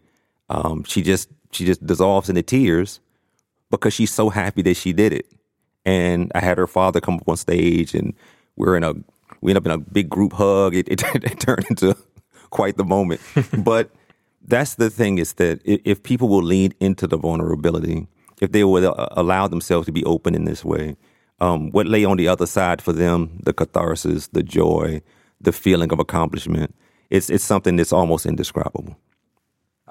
um, 0.49 0.85
she 0.85 1.01
just 1.01 1.27
she 1.51 1.65
just 1.65 1.85
dissolves 1.85 2.29
into 2.29 2.41
tears 2.41 3.01
because 3.69 3.93
she's 3.93 4.13
so 4.13 4.29
happy 4.29 4.61
that 4.61 4.75
she 4.75 4.93
did 4.93 5.11
it. 5.11 5.25
And 5.83 6.31
I 6.33 6.39
had 6.39 6.57
her 6.57 6.67
father 6.67 7.01
come 7.01 7.15
up 7.15 7.27
on 7.27 7.35
stage, 7.35 7.93
and 7.93 8.13
we're 8.55 8.77
in 8.77 8.85
a 8.85 8.93
we 9.41 9.51
end 9.51 9.57
up 9.57 9.65
in 9.65 9.71
a 9.73 9.77
big 9.77 10.09
group 10.09 10.31
hug. 10.31 10.73
It, 10.73 10.87
it, 10.87 11.03
it 11.15 11.41
turned 11.41 11.65
into 11.69 11.93
quite 12.49 12.77
the 12.77 12.85
moment. 12.85 13.19
but 13.57 13.91
that's 14.41 14.75
the 14.75 14.89
thing 14.89 15.17
is 15.17 15.33
that 15.33 15.59
if 15.65 16.01
people 16.01 16.29
will 16.29 16.43
lean 16.43 16.73
into 16.79 17.07
the 17.07 17.17
vulnerability, 17.17 18.07
if 18.39 18.53
they 18.53 18.63
uh, 18.63 19.07
allow 19.11 19.49
themselves 19.49 19.85
to 19.87 19.91
be 19.91 20.05
open 20.05 20.33
in 20.33 20.45
this 20.45 20.63
way, 20.63 20.95
um, 21.39 21.71
what 21.71 21.87
lay 21.87 22.03
on 22.05 22.17
the 22.17 22.27
other 22.27 22.45
side 22.45 22.81
for 22.81 22.93
them, 22.93 23.39
the 23.43 23.53
catharsis, 23.53 24.27
the 24.27 24.43
joy, 24.43 25.01
the 25.39 25.51
feeling 25.51 25.91
of 25.91 25.99
accomplishment, 25.99 26.73
it's 27.09 27.29
it's 27.29 27.43
something 27.43 27.75
that's 27.75 27.93
almost 27.93 28.25
indescribable. 28.25 28.97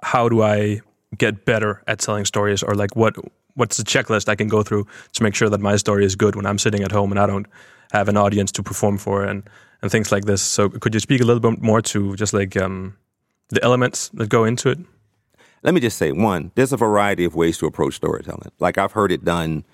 How 0.03 0.29
do 0.29 0.43
I 0.43 0.81
get 1.17 1.45
better 1.45 1.83
at 1.87 1.99
telling 2.01 2.25
stories, 2.25 2.63
or 2.63 2.75
like 2.75 2.97
what 2.97 3.17
what's 3.55 3.77
the 3.77 3.85
checklist 3.85 4.29
I 4.29 4.35
can 4.35 4.49
go 4.49 4.63
through 4.63 4.87
to 5.13 5.23
make 5.23 5.35
sure 5.35 5.49
that 5.49 5.61
my 5.61 5.77
story 5.77 6.05
is 6.05 6.15
good 6.15 6.37
when 6.37 6.47
I'm 6.47 6.59
sitting 6.59 6.83
at 6.83 6.93
home 6.93 7.11
and 7.11 7.19
I 7.19 7.27
don't 7.27 7.47
have 7.93 8.09
an 8.09 8.17
audience 8.17 8.53
to 8.53 8.63
perform 8.63 8.99
for 8.99 9.25
and 9.25 9.49
and 9.83 9.91
things 9.91 10.11
like 10.13 10.25
this. 10.25 10.43
So 10.43 10.69
could 10.69 10.95
you 10.95 11.01
speak 11.01 11.21
a 11.21 11.25
little 11.25 11.41
bit 11.41 11.63
more 11.63 11.83
to 11.83 12.17
just 12.17 12.33
like 12.35 12.57
um, 12.57 12.97
the 13.49 13.63
elements 13.63 14.09
that 14.11 14.29
go 14.29 14.45
into 14.45 14.71
it? 14.71 14.79
Let 15.63 15.75
me 15.75 15.81
just 15.81 15.97
say 15.97 16.13
one, 16.13 16.53
there's 16.55 16.73
a 16.73 16.77
variety 16.77 17.25
of 17.25 17.35
ways 17.35 17.59
to 17.59 17.67
approach 17.67 17.95
storytelling. 17.95 18.53
Like 18.59 18.79
I've 18.79 18.93
heard 18.93 19.13
it 19.13 19.25
done 19.25 19.65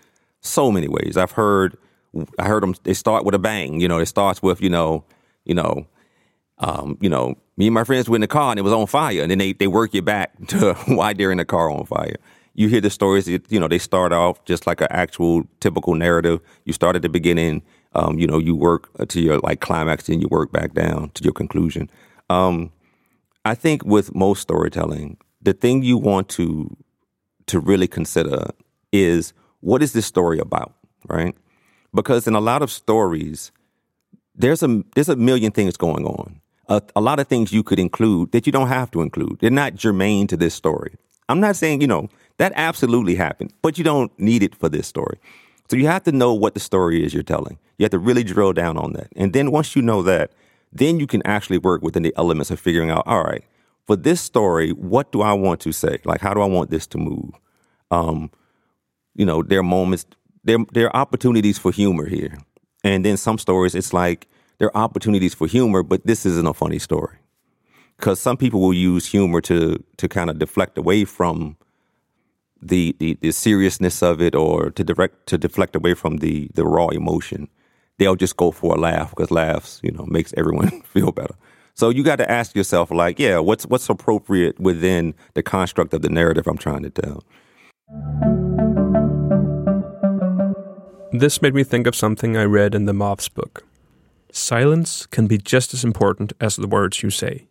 so 0.43 0.71
many 0.71 0.89
ways. 0.89 1.17
I've 1.17 1.33
heard 1.33 1.79
I 2.39 2.47
heard 2.47 2.63
them 2.63 2.75
they 2.83 2.93
start 2.93 3.25
with 3.25 3.35
a 3.35 3.39
bang, 3.39 3.81
you 3.81 3.89
know, 3.89 3.99
it 3.99 4.07
starts 4.07 4.43
with, 4.43 4.61
you 4.61 4.69
know, 4.69 5.05
you 5.45 5.55
know, 5.55 5.87
um, 6.59 6.99
you 7.01 7.09
know, 7.09 7.37
me 7.57 7.69
and 7.69 7.75
my 7.75 7.85
friends 7.85 8.09
were 8.09 8.17
in 8.17 8.21
the 8.21 8.27
car 8.27 8.51
and 8.51 8.59
it 8.59 8.63
was 8.63 8.73
on 8.73 8.87
fire 8.87 9.23
and 9.23 9.31
then 9.31 9.39
they, 9.39 9.55
they 9.55 9.67
work 9.67 9.95
you 9.95 10.03
back 10.03 10.33
to 10.49 10.75
why 10.87 11.15
they're 11.15 11.33
in 11.33 11.39
the 11.39 11.45
car 11.45 11.71
on 11.71 11.87
fire. 11.87 12.17
You 12.55 12.69
hear 12.69 12.83
the 12.83 12.91
stories, 12.91 13.29
you 13.29 13.59
know, 13.59 13.67
they 13.67 13.79
start 13.79 14.13
off 14.13 14.45
just 14.45 14.67
like 14.67 14.83
an 14.83 14.89
actual 14.91 15.45
typical 15.61 15.95
narrative. 15.95 16.41
You 16.67 16.75
start 16.75 16.97
at 16.97 17.03
the 17.03 17.09
beginning, 17.09 17.63
um, 17.95 18.19
you 18.19 18.27
know, 18.27 18.39
you 18.39 18.55
work 18.55 18.91
to 19.09 19.21
your 19.23 19.39
like 19.39 19.61
climax 19.61 20.11
and 20.11 20.21
you 20.21 20.29
work 20.31 20.53
back 20.53 20.75
down 20.75 21.11
to 21.15 21.25
your 21.25 21.33
conclusion. 21.33 21.89
Um, 22.29 22.71
I 23.47 23.55
think 23.55 23.85
with 23.87 24.15
most 24.15 24.43
storytelling, 24.43 25.17
the 25.41 25.55
thing 25.55 25.83
you 25.83 25.97
want 25.97 26.29
to 26.31 26.77
to 27.47 27.59
really 27.59 27.89
consider 27.89 28.51
is 28.93 29.33
what 29.63 29.83
is 29.83 29.95
this 29.95 30.05
story 30.05 30.39
about, 30.39 30.75
right? 31.09 31.35
Because 31.95 32.27
in 32.27 32.35
a 32.35 32.41
lot 32.41 32.63
of 32.63 32.71
stories, 32.71 33.51
there's 34.35 34.63
a 34.63 34.83
there's 34.95 35.09
a 35.09 35.17
million 35.17 35.53
things 35.53 35.77
going 35.77 36.05
on. 36.05 36.41
A, 36.69 36.83
a, 36.95 37.01
lot 37.01 37.19
of 37.19 37.27
things 37.27 37.53
you 37.53 37.63
could 37.63 37.79
include 37.79 38.33
that 38.33 38.47
you 38.47 38.53
don't 38.53 38.69
have 38.69 38.91
to 38.93 39.03
include. 39.03 39.39
They're 39.41 39.51
not 39.51 39.75
germane 39.75 40.27
to 40.29 40.37
this 40.37 40.55
story. 40.55 40.95
I'm 41.29 41.41
not 41.41 41.57
saying 41.57 41.81
you 41.81 41.87
know 41.87 42.09
that 42.39 42.53
absolutely 42.55 43.15
happened, 43.15 43.53
but 43.63 43.79
you 43.79 43.85
don't 43.85 44.17
need 44.19 44.43
it 44.43 44.55
for 44.55 44.69
this 44.69 44.87
story. 44.87 45.19
So 45.71 45.77
you 45.77 45.87
have 45.87 46.03
to 46.05 46.13
know 46.13 46.35
what 46.35 46.55
the 46.55 46.61
story 46.61 47.05
is 47.05 47.15
you're 47.15 47.23
telling. 47.23 47.59
You 47.79 47.85
have 47.85 47.91
to 47.93 47.99
really 47.99 48.25
drill 48.25 48.53
down 48.53 48.77
on 48.77 48.93
that. 48.95 49.09
And 49.17 49.33
then 49.33 49.51
once 49.51 49.75
you 49.75 49.83
know 49.83 50.03
that, 50.03 50.33
then 50.73 50.99
you 50.99 51.07
can 51.07 51.23
actually 51.27 51.59
work 51.59 51.83
within 51.83 52.03
the 52.03 52.15
elements 52.17 52.51
of 52.51 52.61
figuring 52.61 52.91
out, 52.91 53.05
all 53.07 53.23
right, 53.23 53.45
for 53.87 53.97
this 53.97 54.21
story, 54.21 54.71
what 54.71 55.13
do 55.13 55.23
I 55.23 55.33
want 55.33 55.61
to 55.61 55.73
say? 55.73 55.99
Like, 56.05 56.21
how 56.21 56.35
do 56.35 56.41
I 56.41 56.47
want 56.47 56.71
this 56.71 56.87
to 56.89 56.99
move? 56.99 57.33
Um, 57.91 58.31
you 59.15 59.25
know, 59.25 59.43
there 59.43 59.61
are 59.61 59.65
moments, 59.65 60.07
there, 60.45 60.59
there 60.73 60.87
are 60.87 60.97
opportunities 60.97 61.59
for 61.59 61.71
humor 61.71 62.07
here. 62.07 62.39
And 62.85 63.05
then 63.05 63.17
some 63.17 63.39
stories, 63.39 63.75
it's 63.75 63.93
like 63.93 64.29
there 64.59 64.69
are 64.77 64.83
opportunities 64.85 65.35
for 65.35 65.47
humor, 65.47 65.83
but 65.83 66.07
this 66.07 66.27
isn't 66.27 66.47
a 66.47 66.55
funny 66.55 66.79
story. 66.79 67.19
Because 67.97 68.21
some 68.21 68.37
people 68.37 68.61
will 68.61 68.75
use 68.75 69.07
humor 69.07 69.41
to 69.43 69.83
to 69.99 70.09
kind 70.09 70.29
of 70.29 70.39
deflect 70.39 70.77
away 70.77 71.05
from 71.05 71.57
the, 72.61 72.97
the, 72.99 73.19
the 73.21 73.33
seriousness 73.33 74.03
of 74.03 74.21
it 74.21 74.35
or 74.35 74.71
to 74.71 74.85
direct 74.85 75.27
to 75.27 75.39
deflect 75.39 75.77
away 75.77 75.95
from 75.95 76.19
the 76.19 76.49
the 76.55 76.65
raw 76.65 76.89
emotion. 76.89 77.49
They'll 77.99 78.17
just 78.17 78.37
go 78.37 78.51
for 78.51 78.75
a 78.75 78.79
laugh 78.79 79.11
because 79.11 79.31
laughs, 79.31 79.81
you 79.83 79.93
know, 79.93 80.07
makes 80.07 80.33
everyone 80.37 80.83
feel 80.83 81.13
better. 81.13 81.35
So 81.75 81.89
you 81.89 82.03
got 82.03 82.17
to 82.17 82.31
ask 82.31 82.55
yourself, 82.55 82.91
like, 82.91 83.19
yeah, 83.19 83.39
what's 83.39 83.67
what's 83.67 83.89
appropriate 83.89 84.59
within 84.61 85.15
the 85.35 85.43
construct 85.43 85.95
of 85.95 86.03
the 86.03 86.09
narrative 86.09 86.47
I'm 86.47 86.59
trying 86.59 86.83
to 86.83 86.91
tell. 86.91 87.25
This 91.15 91.43
made 91.43 91.55
me 91.55 91.63
think 91.63 91.87
of 91.87 91.95
something 91.95 92.39
I 92.39 92.45
read 92.45 92.75
in 92.75 92.87
the 92.87 92.95
Moth's 92.95 93.29
book. 93.29 93.67
Silence 94.33 95.05
can 95.05 95.27
be 95.27 95.37
just 95.37 95.75
as 95.75 95.85
important 95.85 96.33
as 96.41 96.57
the 96.57 96.67
words 96.67 97.03
you 97.03 97.11
say. 97.11 97.49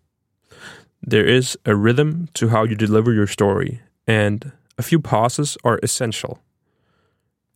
There 1.03 1.27
is 1.27 1.55
a 1.63 1.75
rhythm 1.75 2.27
to 2.33 2.49
how 2.49 2.63
you 2.63 2.73
deliver 2.73 3.13
your 3.13 3.27
story, 3.27 3.81
and 4.07 4.51
a 4.79 4.81
few 4.81 4.99
pauses 4.99 5.59
are 5.63 5.79
essential. 5.83 6.39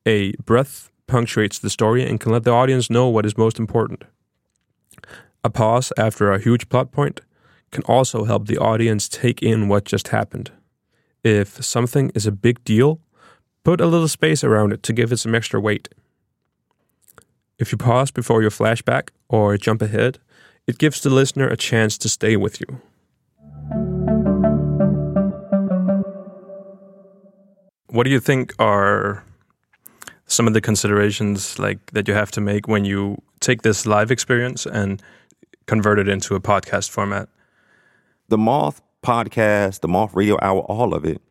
A 0.05 0.33
breath 0.33 0.91
punctuates 1.07 1.57
the 1.57 1.71
story 1.71 2.07
and 2.07 2.19
can 2.19 2.31
let 2.31 2.43
the 2.43 2.51
audience 2.51 2.87
know 2.91 3.09
what 3.09 3.25
is 3.25 3.35
most 3.35 3.57
important. 3.57 4.03
A 5.43 5.49
pause 5.49 5.91
after 5.97 6.31
a 6.31 6.39
huge 6.39 6.69
plot 6.69 6.91
point 6.91 7.21
can 7.71 7.81
also 7.85 8.25
help 8.25 8.45
the 8.45 8.59
audience 8.59 9.09
take 9.09 9.41
in 9.41 9.69
what 9.69 9.85
just 9.85 10.09
happened. 10.09 10.51
If 11.23 11.63
something 11.63 12.11
is 12.13 12.27
a 12.27 12.31
big 12.31 12.63
deal, 12.63 12.99
put 13.65 13.81
a 13.81 13.87
little 13.87 14.07
space 14.07 14.43
around 14.43 14.71
it 14.71 14.83
to 14.83 14.93
give 14.93 15.11
it 15.11 15.17
some 15.17 15.33
extra 15.35 15.59
weight. 15.59 15.89
If 17.57 17.71
you 17.71 17.77
pause 17.77 18.11
before 18.11 18.41
your 18.41 18.51
flashback 18.51 19.09
or 19.27 19.57
jump 19.57 19.81
ahead, 19.81 20.19
it 20.67 20.77
gives 20.77 21.01
the 21.01 21.09
listener 21.09 21.47
a 21.47 21.57
chance 21.57 21.97
to 21.97 22.07
stay 22.07 22.37
with 22.37 22.61
you. 22.61 22.67
What 27.87 28.03
do 28.03 28.11
you 28.11 28.19
think 28.19 28.53
are 28.59 29.23
some 30.27 30.47
of 30.47 30.53
the 30.53 30.61
considerations 30.61 31.57
like 31.57 31.79
that 31.93 32.07
you 32.07 32.13
have 32.13 32.29
to 32.31 32.41
make 32.41 32.67
when 32.67 32.85
you 32.85 33.21
take 33.39 33.63
this 33.63 33.85
live 33.87 34.11
experience 34.11 34.67
and 34.67 35.01
convert 35.65 35.97
it 35.97 36.07
into 36.07 36.35
a 36.35 36.39
podcast 36.39 36.91
format? 36.91 37.29
The 38.27 38.37
Moth 38.37 38.81
podcast, 39.01 39.79
the 39.79 39.87
Moth 39.87 40.13
Radio 40.13 40.37
Hour, 40.41 40.61
all 40.61 40.93
of 40.93 41.03
it, 41.03 41.21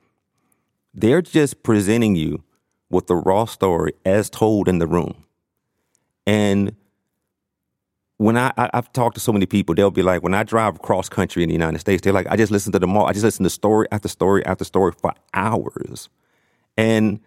they're 0.94 1.22
just 1.22 1.62
presenting 1.62 2.14
you 2.14 2.42
with 2.90 3.08
the 3.08 3.16
raw 3.16 3.44
story 3.44 3.92
as 4.04 4.30
told 4.30 4.68
in 4.68 4.78
the 4.78 4.86
room. 4.86 5.24
And 6.26 6.76
when 8.16 8.36
I, 8.36 8.52
I 8.56 8.70
have 8.72 8.92
talked 8.92 9.16
to 9.16 9.20
so 9.20 9.32
many 9.32 9.46
people, 9.46 9.74
they'll 9.74 9.90
be 9.90 10.02
like, 10.02 10.22
when 10.22 10.34
I 10.34 10.44
drive 10.44 10.80
cross 10.80 11.08
country 11.08 11.42
in 11.42 11.48
the 11.48 11.54
United 11.54 11.80
States, 11.80 12.02
they're 12.02 12.12
like, 12.12 12.28
I 12.30 12.36
just 12.36 12.52
listen 12.52 12.72
to 12.72 12.78
the 12.78 12.86
Moth. 12.86 13.08
I 13.08 13.12
just 13.12 13.24
listen 13.24 13.42
to 13.42 13.50
story 13.50 13.88
after 13.90 14.08
story 14.08 14.46
after 14.46 14.64
story 14.64 14.92
for 14.92 15.12
hours. 15.34 16.08
And 16.76 17.20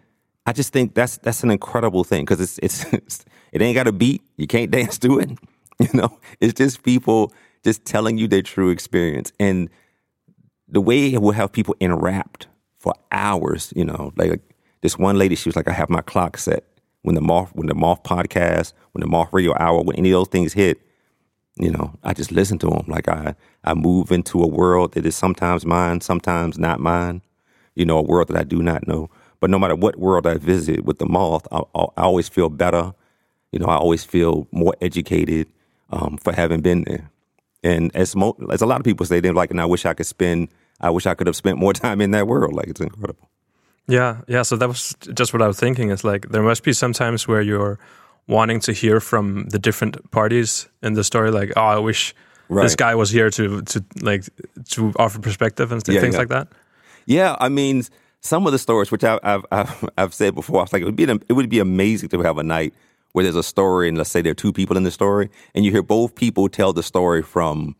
I 0.46 0.52
just 0.52 0.72
think 0.72 0.94
that's 0.94 1.18
that's 1.18 1.42
an 1.42 1.50
incredible 1.50 2.04
thing 2.04 2.22
because 2.24 2.40
it's, 2.40 2.58
it's, 2.62 2.84
it's 2.92 3.24
it 3.52 3.60
ain't 3.60 3.74
got 3.74 3.86
a 3.86 3.92
beat. 3.92 4.22
You 4.36 4.46
can't 4.46 4.70
dance 4.78 4.98
to 5.00 5.18
it. 5.18 5.30
You 5.80 5.86
know, 5.94 6.18
it's 6.40 6.54
just 6.54 6.82
people 6.82 7.32
just 7.62 7.84
telling 7.84 8.18
you 8.18 8.26
their 8.26 8.42
true 8.42 8.70
experience 8.70 9.32
and 9.38 9.70
the 10.66 10.80
way 10.80 11.14
it 11.14 11.22
will 11.22 11.30
have 11.30 11.52
people 11.52 11.76
enwrapped 11.78 12.48
for 12.78 12.94
hours. 13.12 13.72
You 13.76 13.84
know, 13.84 14.12
like 14.16 14.40
this 14.80 14.98
one 14.98 15.18
lady, 15.18 15.34
she 15.34 15.48
was 15.48 15.56
like, 15.56 15.68
"I 15.68 15.72
have 15.72 15.90
my 15.90 16.02
clock 16.02 16.38
set 16.38 16.64
when 17.02 17.14
the 17.14 17.20
moth 17.20 17.50
when 17.54 17.66
the 17.66 17.74
moth 17.74 18.02
podcast, 18.02 18.72
when 18.92 19.00
the 19.00 19.08
moth 19.08 19.28
radio 19.32 19.54
hour, 19.58 19.82
when 19.82 19.96
any 19.96 20.10
of 20.10 20.14
those 20.20 20.28
things 20.28 20.52
hit." 20.52 20.80
You 21.60 21.72
know, 21.72 21.94
I 22.04 22.14
just 22.14 22.30
listen 22.30 22.58
to 22.60 22.70
them. 22.70 22.84
Like 22.86 23.08
I 23.08 23.34
I 23.64 23.74
move 23.74 24.12
into 24.12 24.42
a 24.42 24.46
world 24.46 24.92
that 24.92 25.04
is 25.04 25.16
sometimes 25.16 25.66
mine, 25.66 26.00
sometimes 26.00 26.58
not 26.58 26.80
mine. 26.80 27.22
You 27.74 27.84
know, 27.84 27.98
a 27.98 28.02
world 28.02 28.28
that 28.28 28.36
I 28.36 28.44
do 28.44 28.62
not 28.62 28.86
know. 28.86 29.10
But 29.40 29.50
no 29.50 29.58
matter 29.58 29.76
what 29.76 29.98
world 29.98 30.26
I 30.26 30.34
visit 30.34 30.84
with 30.84 30.98
the 30.98 31.06
moth, 31.06 31.46
I, 31.52 31.62
I 31.74 32.02
always 32.02 32.28
feel 32.28 32.48
better. 32.48 32.92
You 33.52 33.60
know, 33.60 33.66
I 33.66 33.76
always 33.76 34.04
feel 34.04 34.48
more 34.50 34.74
educated 34.80 35.46
um, 35.90 36.18
for 36.18 36.32
having 36.32 36.60
been 36.60 36.84
there. 36.84 37.10
And 37.62 37.94
as 37.94 38.14
mo- 38.14 38.36
as 38.50 38.62
a 38.62 38.66
lot 38.66 38.80
of 38.80 38.84
people 38.84 39.06
say, 39.06 39.20
they're 39.20 39.32
like, 39.32 39.50
and 39.50 39.60
I 39.60 39.64
wish 39.64 39.86
I 39.86 39.94
could 39.94 40.06
spend, 40.06 40.48
I 40.80 40.90
wish 40.90 41.06
I 41.06 41.14
could 41.14 41.26
have 41.26 41.36
spent 41.36 41.58
more 41.58 41.72
time 41.84 42.00
in 42.00 42.10
that 42.12 42.26
world. 42.26 42.54
Like 42.54 42.68
it's 42.68 42.80
incredible. 42.80 43.28
Yeah, 43.86 44.20
yeah. 44.28 44.42
So 44.42 44.56
that 44.56 44.68
was 44.68 44.94
just 45.14 45.32
what 45.32 45.42
I 45.42 45.46
was 45.46 45.58
thinking. 45.58 45.90
It's 45.90 46.04
like 46.04 46.28
there 46.28 46.42
must 46.42 46.62
be 46.62 46.72
some 46.72 46.92
times 46.92 47.26
where 47.26 47.40
you're 47.40 47.78
wanting 48.26 48.60
to 48.60 48.72
hear 48.72 49.00
from 49.00 49.46
the 49.48 49.58
different 49.58 50.10
parties 50.10 50.68
in 50.82 50.92
the 50.92 51.02
story. 51.02 51.30
Like, 51.30 51.52
oh, 51.56 51.62
I 51.62 51.78
wish 51.78 52.14
right. 52.48 52.62
this 52.64 52.76
guy 52.76 52.94
was 52.94 53.10
here 53.10 53.30
to 53.30 53.62
to 53.62 53.84
like 54.02 54.24
to 54.70 54.92
offer 54.98 55.18
perspective 55.18 55.72
and 55.72 55.82
yeah, 55.88 56.00
things 56.00 56.14
yeah. 56.14 56.18
like 56.18 56.28
that. 56.28 56.48
Yeah, 57.06 57.36
I 57.40 57.48
mean 57.48 57.84
some 58.20 58.46
of 58.46 58.52
the 58.52 58.58
stories, 58.58 58.90
which 58.90 59.04
I, 59.04 59.18
have 59.22 59.46
I've, 59.50 59.90
I've 59.96 60.14
said 60.14 60.34
before, 60.34 60.60
I 60.60 60.62
was 60.62 60.72
like, 60.72 60.82
it 60.82 60.84
would 60.84 60.96
be 60.96 61.04
it 61.04 61.32
would 61.32 61.48
be 61.48 61.60
amazing 61.60 62.08
to 62.10 62.20
have 62.22 62.38
a 62.38 62.42
night 62.42 62.74
where 63.12 63.22
there's 63.22 63.36
a 63.36 63.42
story, 63.42 63.88
and 63.88 63.96
let's 63.96 64.10
say 64.10 64.20
there 64.20 64.32
are 64.32 64.34
two 64.34 64.52
people 64.52 64.76
in 64.76 64.82
the 64.82 64.90
story, 64.90 65.30
and 65.54 65.64
you 65.64 65.70
hear 65.70 65.82
both 65.82 66.14
people 66.14 66.48
tell 66.48 66.72
the 66.72 66.82
story 66.82 67.22
from, 67.22 67.74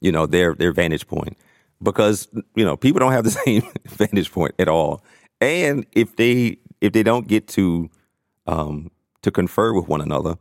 you 0.00 0.10
know, 0.10 0.26
their 0.26 0.54
their 0.54 0.72
vantage 0.72 1.06
point, 1.06 1.36
because 1.82 2.28
you 2.54 2.64
know 2.64 2.76
people 2.76 3.00
don't 3.00 3.12
have 3.12 3.24
the 3.24 3.30
same 3.44 3.62
vantage 3.86 4.32
point 4.32 4.54
at 4.58 4.68
all, 4.68 5.04
and 5.40 5.86
if 5.92 6.16
they 6.16 6.58
if 6.80 6.92
they 6.92 7.02
don't 7.02 7.28
get 7.28 7.48
to 7.48 7.90
um, 8.46 8.90
to 9.22 9.30
confer 9.30 9.72
with 9.72 9.88
one 9.88 10.00
another, 10.00 10.36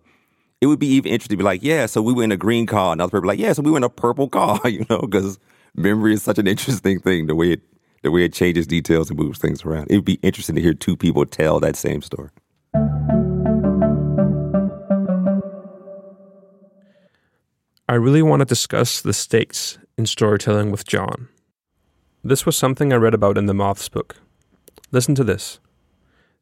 it 0.59 0.67
would 0.67 0.79
be 0.79 0.87
even 0.87 1.11
interesting 1.11 1.37
to 1.37 1.41
be 1.41 1.45
like, 1.45 1.63
yeah, 1.63 1.85
so 1.85 2.01
we 2.01 2.13
were 2.13 2.23
in 2.23 2.31
a 2.31 2.37
green 2.37 2.65
car, 2.65 2.93
another 2.93 3.11
person 3.11 3.27
like, 3.27 3.39
yeah, 3.39 3.53
so 3.53 3.61
we 3.61 3.71
were 3.71 3.77
in 3.77 3.83
a 3.83 3.89
purple 3.89 4.29
car, 4.29 4.59
you 4.65 4.85
know, 4.89 4.99
because 5.01 5.39
memory 5.75 6.13
is 6.13 6.23
such 6.23 6.37
an 6.37 6.47
interesting 6.47 6.99
thing, 6.99 7.27
the 7.27 7.35
way 7.35 7.51
it 7.51 7.61
the 8.03 8.11
way 8.11 8.23
it 8.23 8.33
changes 8.33 8.65
details 8.65 9.11
and 9.11 9.19
moves 9.19 9.37
things 9.37 9.63
around. 9.63 9.87
It 9.91 9.95
would 9.95 10.05
be 10.05 10.19
interesting 10.23 10.55
to 10.55 10.61
hear 10.61 10.73
two 10.73 10.97
people 10.97 11.23
tell 11.25 11.59
that 11.59 11.75
same 11.75 12.01
story. 12.01 12.29
I 17.87 17.95
really 17.95 18.21
want 18.23 18.39
to 18.39 18.45
discuss 18.45 19.01
the 19.01 19.13
stakes 19.13 19.77
in 20.01 20.07
storytelling 20.07 20.71
with 20.71 20.87
Jon. 20.87 21.29
This 22.23 22.43
was 22.43 22.57
something 22.57 22.91
I 22.91 22.95
read 22.95 23.13
about 23.13 23.37
in 23.37 23.45
the 23.45 23.53
Moth's 23.53 23.87
book. 23.87 24.15
Listen 24.91 25.13
to 25.13 25.23
this. 25.23 25.59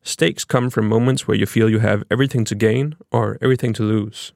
Stakes 0.02 0.46
come 0.46 0.70
from 0.70 0.88
moments 0.88 1.28
where 1.28 1.36
you 1.36 1.46
feel 1.46 1.70
you 1.70 1.80
have 1.80 2.06
everything 2.10 2.46
to 2.46 2.56
gain 2.56 2.96
or 3.12 3.38
everything 3.42 3.74
to 3.74 3.84
lose. 3.84 4.32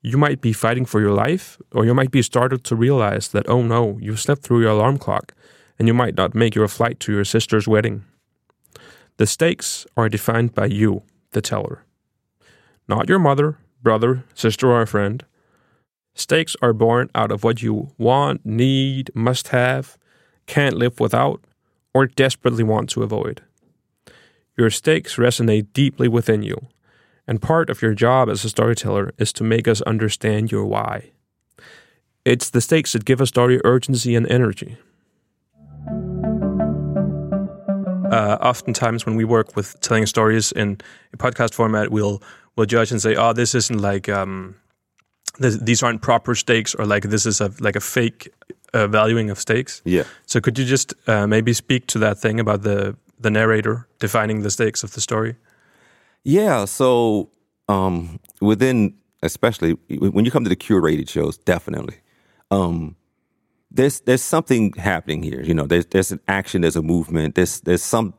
You 0.00 0.16
might 0.16 0.40
be 0.40 0.52
fighting 0.52 0.84
for 0.84 1.00
your 1.00 1.10
life, 1.10 1.58
or 1.72 1.84
you 1.84 1.92
might 1.92 2.12
be 2.12 2.22
startled 2.22 2.62
to 2.64 2.76
realize 2.76 3.26
that, 3.32 3.48
oh 3.48 3.62
no, 3.62 3.98
you 4.00 4.14
slept 4.14 4.42
through 4.42 4.60
your 4.60 4.70
alarm 4.70 4.98
clock, 4.98 5.34
and 5.76 5.88
you 5.88 5.94
might 5.94 6.16
not 6.16 6.36
make 6.36 6.54
your 6.54 6.68
flight 6.68 7.00
to 7.00 7.12
your 7.12 7.24
sister's 7.24 7.66
wedding. 7.66 8.04
The 9.16 9.26
stakes 9.26 9.86
are 9.96 10.08
defined 10.08 10.54
by 10.54 10.66
you, 10.66 11.02
the 11.32 11.42
teller. 11.42 11.82
Not 12.86 13.08
your 13.08 13.18
mother, 13.18 13.58
brother, 13.82 14.22
sister, 14.34 14.70
or 14.70 14.86
friend. 14.86 15.24
Stakes 16.14 16.56
are 16.62 16.72
born 16.72 17.10
out 17.14 17.32
of 17.32 17.42
what 17.42 17.60
you 17.60 17.90
want, 17.98 18.46
need, 18.46 19.10
must 19.14 19.48
have, 19.48 19.98
can't 20.46 20.76
live 20.76 21.00
without, 21.00 21.42
or 21.92 22.06
desperately 22.06 22.62
want 22.62 22.88
to 22.90 23.02
avoid. 23.02 23.42
Your 24.56 24.70
stakes 24.70 25.16
resonate 25.16 25.72
deeply 25.72 26.06
within 26.06 26.44
you, 26.44 26.68
and 27.26 27.42
part 27.42 27.68
of 27.68 27.82
your 27.82 27.94
job 27.94 28.28
as 28.28 28.44
a 28.44 28.48
storyteller 28.48 29.12
is 29.18 29.32
to 29.32 29.44
make 29.44 29.66
us 29.66 29.82
understand 29.82 30.52
your 30.52 30.64
why. 30.64 31.10
It's 32.24 32.48
the 32.48 32.60
stakes 32.60 32.92
that 32.92 33.04
give 33.04 33.20
a 33.20 33.26
story 33.26 33.60
urgency 33.64 34.14
and 34.14 34.30
energy. 34.30 34.76
Uh, 38.10 38.38
oftentimes, 38.40 39.04
when 39.04 39.16
we 39.16 39.24
work 39.24 39.56
with 39.56 39.80
telling 39.80 40.06
stories 40.06 40.52
in 40.52 40.80
a 41.12 41.16
podcast 41.16 41.52
format, 41.52 41.90
we'll 41.90 42.22
we'll 42.54 42.66
judge 42.66 42.92
and 42.92 43.02
say, 43.02 43.16
"Oh, 43.16 43.32
this 43.32 43.54
isn't 43.56 43.80
like 43.80 44.08
um, 44.08 44.54
this, 45.38 45.56
these 45.58 45.82
aren't 45.82 46.02
proper 46.02 46.34
stakes," 46.34 46.74
or 46.74 46.86
like 46.86 47.04
this 47.04 47.26
is 47.26 47.40
a 47.40 47.50
like 47.60 47.76
a 47.76 47.80
fake 47.80 48.32
uh, 48.72 48.86
valuing 48.86 49.30
of 49.30 49.38
stakes. 49.38 49.82
Yeah. 49.84 50.04
So, 50.26 50.40
could 50.40 50.58
you 50.58 50.64
just 50.64 50.94
uh, 51.06 51.26
maybe 51.26 51.52
speak 51.52 51.86
to 51.88 51.98
that 52.00 52.18
thing 52.18 52.40
about 52.40 52.62
the 52.62 52.96
the 53.20 53.30
narrator 53.30 53.86
defining 53.98 54.42
the 54.42 54.50
stakes 54.50 54.82
of 54.82 54.92
the 54.92 55.00
story? 55.00 55.36
Yeah. 56.24 56.64
So 56.64 57.30
um, 57.68 58.20
within, 58.40 58.94
especially 59.22 59.72
when 59.88 60.24
you 60.24 60.30
come 60.30 60.44
to 60.44 60.48
the 60.48 60.56
curated 60.56 61.08
shows, 61.08 61.36
definitely, 61.38 61.96
um, 62.50 62.96
there's 63.70 64.00
there's 64.00 64.22
something 64.22 64.72
happening 64.74 65.22
here. 65.22 65.42
You 65.42 65.54
know, 65.54 65.66
there's 65.66 65.86
there's 65.86 66.12
an 66.12 66.20
action, 66.28 66.62
there's 66.62 66.76
a 66.76 66.82
movement, 66.82 67.34
there's 67.34 67.60
there's 67.60 67.82
some 67.82 68.14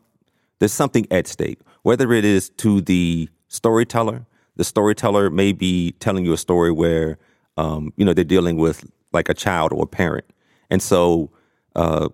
there's 0.60 0.74
something 0.74 1.07
at 1.12 1.27
stake. 1.27 1.60
Whether 1.84 2.12
it 2.13 2.25
is 2.25 2.50
to 2.57 2.81
the 2.81 3.29
storyteller, 3.48 4.25
the 4.56 4.64
storyteller 4.64 5.30
may 5.30 5.52
be 5.52 5.92
telling 6.00 6.26
you 6.26 6.34
a 6.34 6.38
story 6.38 6.72
where 6.72 7.18
um, 7.58 7.94
you 7.98 8.06
know 8.06 8.14
they're 8.14 8.24
dealing 8.24 8.58
with 8.58 8.90
like 9.14 9.30
a 9.30 9.34
child 9.34 9.72
or 9.72 9.84
a 9.84 9.88
parent, 9.88 10.26
and 10.70 10.82
so 10.82 11.32
uh, 11.76 12.10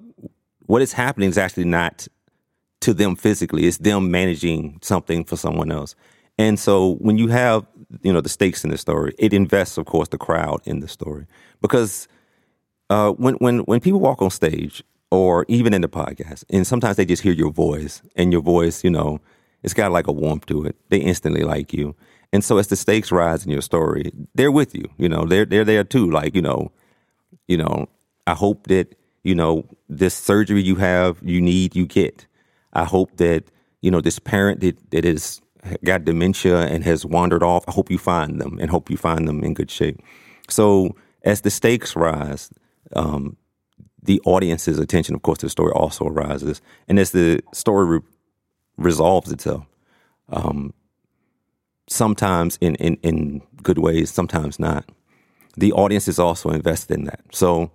what 0.66 0.82
is 0.82 0.94
happening 0.94 1.30
is 1.30 1.38
actually 1.38 1.66
not 1.66 2.08
to 2.82 2.94
them 2.94 3.16
physically. 3.16 3.66
It's 3.66 3.78
them 3.78 4.12
managing 4.12 4.80
something 4.82 5.24
for 5.24 5.38
someone 5.38 5.72
else. 5.72 5.96
And 6.38 6.60
so 6.60 6.96
when 6.96 7.18
you 7.18 7.28
have, 7.28 7.66
you 8.02 8.12
know, 8.12 8.22
the 8.22 8.30
stakes 8.30 8.64
in 8.64 8.72
the 8.72 8.78
story, 8.78 9.14
it 9.20 9.34
invests, 9.34 9.78
of 9.78 9.86
course, 9.86 10.08
the 10.08 10.18
crowd 10.18 10.62
in 10.66 10.80
the 10.80 10.88
story. 10.88 11.28
Because 11.62 12.08
uh, 12.90 13.12
when 13.12 13.36
when 13.36 13.60
when 13.60 13.80
people 13.80 14.00
walk 14.00 14.22
on 14.22 14.32
stage 14.32 14.84
or 15.12 15.46
even 15.48 15.74
in 15.74 15.82
the 15.82 15.90
podcast, 15.90 16.44
and 16.50 16.66
sometimes 16.66 16.98
they 16.98 17.06
just 17.06 17.22
hear 17.22 17.34
your 17.34 17.52
voice, 17.52 18.02
and 18.16 18.32
your 18.32 18.42
voice, 18.42 18.84
you 18.84 18.90
know, 18.90 19.20
it's 19.62 19.74
got 19.74 19.92
like 19.92 20.08
a 20.08 20.12
warmth 20.12 20.46
to 20.48 20.66
it. 20.66 20.76
They 20.90 20.98
instantly 20.98 21.44
like 21.44 21.74
you. 21.74 21.96
And 22.34 22.44
so 22.44 22.58
as 22.58 22.68
the 22.68 22.76
stakes 22.76 23.12
rise 23.12 23.46
in 23.46 23.52
your 23.52 23.62
story, 23.62 24.12
they're 24.36 24.52
with 24.52 24.74
you. 24.74 24.86
You 24.98 25.10
know, 25.10 25.26
they're 25.26 25.46
they're 25.46 25.66
there 25.66 25.84
too. 25.84 26.10
Like, 26.10 26.36
you 26.36 26.42
know, 26.42 26.72
you 27.48 27.58
know, 27.58 27.88
I 28.26 28.34
hope 28.34 28.68
that, 28.68 28.96
you 29.24 29.36
know, 29.36 29.66
this 29.90 30.14
surgery 30.14 30.62
you 30.62 30.76
have, 30.76 31.20
you 31.22 31.42
need, 31.42 31.76
you 31.76 31.86
get. 31.86 32.26
I 32.74 32.86
hope 32.86 33.18
that 33.18 33.44
you 33.82 33.92
know 33.92 34.02
this 34.02 34.20
parent 34.20 34.62
that 34.62 34.92
that 34.92 35.04
has 35.04 35.42
got 35.84 36.06
dementia 36.06 36.62
and 36.62 36.84
has 36.84 37.06
wandered 37.06 37.44
off. 37.44 37.66
I 37.68 37.72
hope 37.72 37.92
you 37.92 37.98
find 37.98 38.40
them 38.40 38.58
and 38.60 38.70
hope 38.70 38.90
you 38.90 38.98
find 38.98 39.28
them 39.28 39.44
in 39.44 39.54
good 39.54 39.70
shape. 39.70 40.00
So 40.50 40.96
as 41.24 41.42
the 41.42 41.50
stakes 41.52 41.96
rise, 41.96 42.50
um, 42.96 43.38
the 44.02 44.22
audience's 44.26 44.80
attention, 44.80 45.16
of 45.16 45.22
course, 45.22 45.40
to 45.40 45.46
the 45.46 45.52
story 45.52 45.72
also 45.74 46.06
rises, 46.06 46.62
and 46.88 46.98
as 46.98 47.12
the 47.12 47.42
story 47.54 48.00
re- 48.00 48.06
resolves 48.78 49.32
itself, 49.32 49.66
um, 50.30 50.74
sometimes 51.92 52.58
in, 52.62 52.76
in 52.76 52.96
in 53.04 53.42
good 53.62 53.78
ways, 53.78 54.10
sometimes 54.12 54.60
not. 54.60 54.90
The 55.58 55.74
audience 55.74 56.08
is 56.08 56.20
also 56.20 56.50
invested 56.50 56.98
in 56.98 57.04
that. 57.06 57.22
So 57.32 57.72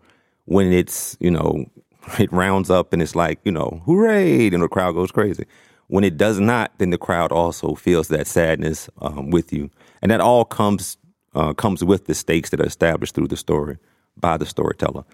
when 0.47 0.73
it's 0.73 1.17
you 1.21 1.31
know 1.31 1.67
it 2.19 2.33
rounds 2.33 2.71
up 2.71 2.93
and 2.93 3.03
it's 3.03 3.15
like, 3.15 3.41
you 3.45 3.53
know, 3.53 3.83
hooray, 3.85 4.49
and 4.49 4.63
the 4.63 4.69
crowd 4.69 4.93
goes 4.93 5.11
crazy. 5.11 5.45
When 5.89 6.03
it 6.03 6.17
does 6.17 6.41
not, 6.41 6.73
then 6.79 6.91
the 6.91 6.99
crowd 6.99 7.31
also 7.31 7.75
feels 7.75 8.09
that 8.09 8.27
sadness 8.27 8.89
um, 9.01 9.31
with 9.31 9.53
you, 9.53 9.71
and 10.03 10.11
that 10.11 10.21
all 10.21 10.45
comes 10.45 10.97
uh, 11.35 11.53
comes 11.53 11.85
with 11.85 12.07
the 12.07 12.15
stakes 12.15 12.51
that 12.51 12.61
are 12.61 12.67
established 12.67 13.15
through 13.15 13.29
the 13.29 13.37
story 13.37 13.79
by 14.17 14.37
the 14.37 14.47
storyteller, 14.47 15.05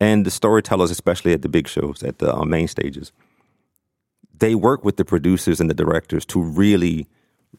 and 0.00 0.24
the 0.24 0.30
storytellers, 0.30 0.90
especially 0.90 1.32
at 1.32 1.42
the 1.42 1.48
big 1.48 1.68
shows, 1.68 2.02
at 2.02 2.18
the 2.18 2.34
uh, 2.34 2.44
main 2.44 2.68
stages, 2.68 3.12
they 4.38 4.54
work 4.54 4.84
with 4.84 4.96
the 4.96 5.04
producers 5.04 5.60
and 5.60 5.68
the 5.68 5.74
directors 5.74 6.24
to 6.26 6.40
really 6.40 7.08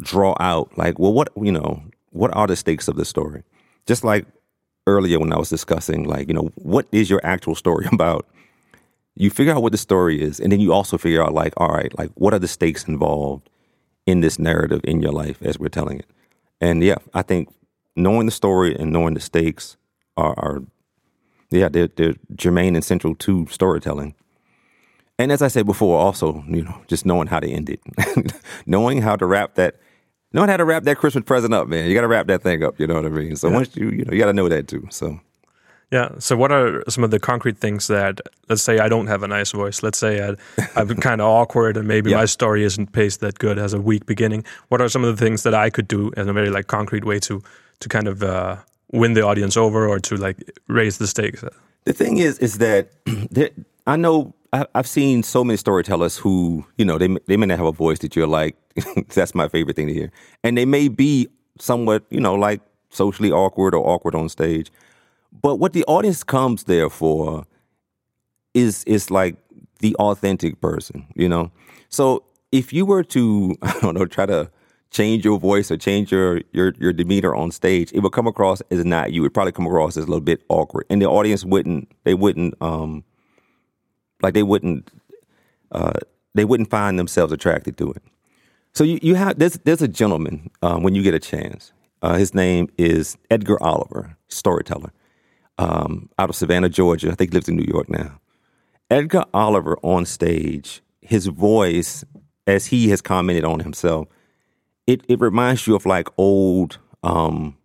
draw 0.02 0.36
out, 0.40 0.78
like, 0.78 1.00
well, 1.00 1.14
what 1.14 1.30
you 1.36 1.52
know, 1.52 1.84
what 2.12 2.36
are 2.36 2.48
the 2.48 2.56
stakes 2.56 2.88
of 2.88 2.96
the 2.96 3.06
story? 3.06 3.44
Just 3.86 4.04
like 4.04 4.26
earlier 4.88 5.20
when 5.20 5.34
I 5.34 5.38
was 5.38 5.50
discussing, 5.50 6.04
like, 6.04 6.28
you 6.28 6.34
know, 6.34 6.52
what 6.56 6.88
is 6.92 7.10
your 7.10 7.22
actual 7.24 7.56
story 7.56 7.88
about? 7.92 8.28
you 9.16 9.30
figure 9.30 9.54
out 9.54 9.62
what 9.62 9.72
the 9.72 9.78
story 9.78 10.22
is, 10.22 10.40
and 10.40 10.52
then 10.52 10.60
you 10.60 10.74
also 10.74 10.98
figure 10.98 11.24
out 11.24 11.34
like, 11.34 11.54
all 11.58 11.68
right, 11.68 11.96
like 11.98 12.10
what 12.16 12.34
are 12.34 12.40
the 12.40 12.48
stakes 12.48 12.86
involved 12.86 13.50
in 14.06 14.22
this 14.22 14.40
narrative 14.40 14.82
in 14.84 15.02
your 15.02 15.12
life 15.12 15.42
as 15.42 15.60
we're 15.60 15.70
telling 15.70 16.00
it. 16.00 16.08
And 16.60 16.84
yeah, 16.84 16.98
I 17.14 17.22
think 17.22 17.54
knowing 17.96 18.26
the 18.26 18.32
story 18.32 18.76
and 18.76 18.92
knowing 18.92 19.14
the 19.14 19.20
stakes 19.20 19.78
are, 20.18 20.34
are 20.38 20.64
yeah, 21.52 21.70
they're, 21.70 21.88
they're 21.88 22.16
germane 22.36 22.76
and 22.76 22.84
central 22.84 23.16
to 23.16 23.48
storytelling. 23.50 24.16
And 25.20 25.32
as 25.32 25.42
I 25.42 25.48
said 25.48 25.66
before, 25.66 26.00
also, 26.00 26.44
you 26.48 26.64
know, 26.64 26.82
just 26.88 27.06
knowing 27.06 27.28
how 27.28 27.40
to 27.40 27.48
end 27.48 27.70
it, 27.70 27.82
knowing 28.66 29.02
how 29.02 29.16
to 29.16 29.26
wrap 29.26 29.56
that, 29.56 29.76
knowing 30.32 30.50
how 30.50 30.58
to 30.58 30.66
wrap 30.66 30.84
that 30.84 30.98
Christmas 30.98 31.24
present 31.24 31.54
up, 31.54 31.68
man. 31.68 31.88
You 31.88 31.94
got 31.94 32.02
to 32.02 32.08
wrap 32.08 32.28
that 32.28 32.42
thing 32.42 32.64
up. 32.64 32.80
You 32.80 32.88
know 32.88 32.96
what 32.96 33.06
I 33.06 33.10
mean? 33.10 33.36
So 33.36 33.50
yeah. 33.50 33.56
once 33.56 33.76
you, 33.76 33.90
you 33.90 34.06
know, 34.06 34.12
you 34.12 34.20
got 34.20 34.26
to 34.26 34.34
know 34.34 34.50
that 34.50 34.68
too. 34.68 34.88
So 34.90 35.20
yeah. 35.94 36.10
So, 36.18 36.36
what 36.36 36.52
are 36.52 36.84
some 36.90 37.04
of 37.04 37.12
the 37.12 37.20
concrete 37.20 37.60
things 37.60 37.86
that, 37.86 38.20
let's 38.50 38.64
say, 38.64 38.80
I 38.80 38.90
don't 38.90 39.06
have 39.06 39.22
a 39.22 39.28
nice 39.28 39.52
voice. 39.52 39.84
Let's 39.84 40.00
say 40.00 40.28
I, 40.28 40.36
I'm 40.76 40.96
kind 41.08 41.22
of 41.22 41.28
awkward, 41.28 41.78
and 41.78 41.88
maybe 41.88 42.10
yeah. 42.10 42.18
my 42.18 42.26
story 42.26 42.64
isn't 42.64 42.94
paced 42.94 43.20
that 43.20 43.38
good, 43.38 43.58
has 43.58 43.74
a 43.74 43.80
weak 43.80 44.08
beginning. 44.08 44.44
What 44.70 44.82
are 44.82 44.90
some 44.90 45.04
of 45.04 45.16
the 45.16 45.24
things 45.24 45.44
that 45.44 45.54
I 45.54 45.70
could 45.70 45.88
do 45.88 46.10
in 46.18 46.28
a 46.28 46.34
very 46.34 46.50
like 46.50 46.66
concrete 46.66 47.06
way 47.06 47.20
to 47.20 47.44
to 47.82 47.90
kind 47.90 48.08
of 48.08 48.24
uh, 48.24 48.58
win 48.92 49.14
the 49.14 49.22
audience 49.22 49.56
over 49.56 49.88
or 49.88 50.00
to 50.00 50.18
like 50.18 50.38
raise 50.68 50.98
the 50.98 51.06
stakes? 51.06 51.44
The 51.84 51.94
thing 51.94 52.18
is, 52.18 52.40
is 52.40 52.58
that 52.58 52.90
I 53.86 53.96
know 53.96 54.34
I've 54.76 54.88
seen 54.88 55.24
so 55.24 55.44
many 55.44 55.58
storytellers 55.58 56.18
who, 56.18 56.66
you 56.78 56.86
know, 56.86 56.98
they 57.00 57.10
they 57.28 57.38
may 57.38 57.48
not 57.48 57.58
have 57.58 57.68
a 57.68 57.72
voice 57.72 58.00
that 58.00 58.16
you're 58.16 58.28
like, 58.28 58.56
that's 59.16 59.36
my 59.36 59.48
favorite 59.50 59.76
thing 59.76 59.88
to 59.88 59.94
hear, 59.94 60.12
and 60.44 60.58
they 60.58 60.66
may 60.66 60.88
be 60.90 61.28
somewhat, 61.60 62.06
you 62.12 62.20
know, 62.20 62.36
like 62.36 62.62
socially 62.90 63.32
awkward 63.32 63.76
or 63.76 63.88
awkward 63.88 64.16
on 64.16 64.30
stage 64.30 64.72
but 65.42 65.56
what 65.58 65.74
the 65.74 65.84
audience 65.86 66.24
comes 66.24 66.66
there 66.66 66.90
for 66.90 67.46
is 68.54 68.84
is 68.86 69.12
like 69.12 69.38
the 69.80 69.96
authentic 69.98 70.62
person, 70.62 71.08
you 71.16 71.30
know. 71.30 71.52
So 71.90 72.24
if 72.52 72.74
you 72.74 72.86
were 72.86 73.04
to, 73.06 73.56
I 73.64 73.80
don't 73.82 73.96
know, 73.96 74.06
try 74.06 74.26
to 74.28 74.52
change 74.92 75.26
your 75.26 75.40
voice 75.40 75.72
or 75.72 75.78
change 75.78 76.12
your 76.12 76.42
your 76.52 76.74
your 76.80 76.94
demeanor 76.94 77.36
on 77.36 77.52
stage, 77.52 77.92
it 77.94 78.02
would 78.02 78.14
come 78.14 78.28
across 78.28 78.62
as 78.72 78.86
not 78.86 79.12
you. 79.14 79.22
It 79.22 79.26
would 79.26 79.34
probably 79.34 79.54
come 79.54 79.68
across 79.68 79.98
as 79.98 80.06
a 80.06 80.08
little 80.08 80.22
bit 80.22 80.44
awkward, 80.50 80.86
and 80.90 81.02
the 81.02 81.08
audience 81.08 81.46
wouldn't 81.46 81.92
they 82.04 82.14
wouldn't 82.14 82.56
um 82.62 83.04
like 84.24 84.34
they 84.34 84.44
wouldn't 84.44 84.90
uh 85.72 85.94
they 86.34 86.46
wouldn't 86.46 86.70
find 86.70 86.98
themselves 86.98 87.32
attracted 87.32 87.78
to 87.78 87.92
it. 87.92 88.02
So 88.74 88.84
you 88.84 89.00
you 89.02 89.16
have 89.16 89.38
there's 89.38 89.60
there's 89.66 89.82
a 89.82 89.88
gentleman 89.88 90.50
um, 90.62 90.84
when 90.84 90.96
you 90.96 91.04
get 91.04 91.14
a 91.14 91.20
chance. 91.20 91.72
Uh, 92.02 92.16
his 92.16 92.34
name 92.34 92.68
is 92.78 93.18
Edgar 93.30 93.62
Oliver, 93.64 94.18
storyteller 94.28 94.92
um, 95.58 96.10
out 96.18 96.30
of 96.30 96.36
Savannah, 96.36 96.70
Georgia. 96.70 97.12
I 97.12 97.16
think 97.16 97.32
he 97.32 97.36
lives 97.36 97.50
in 97.50 97.56
New 97.56 97.66
York 97.72 97.90
now. 97.90 98.20
Edgar 98.90 99.26
Oliver 99.34 99.78
on 99.82 100.06
stage, 100.06 100.82
his 101.02 101.28
voice, 101.28 102.04
as 102.46 102.68
he 102.68 102.90
has 102.90 103.02
commented 103.02 103.46
on 103.46 103.60
himself, 103.60 104.08
it, 104.86 105.02
it 105.08 105.20
reminds 105.20 105.66
you 105.66 105.76
of 105.76 105.86
like 105.86 106.08
old, 106.18 106.78
um, 107.04 107.58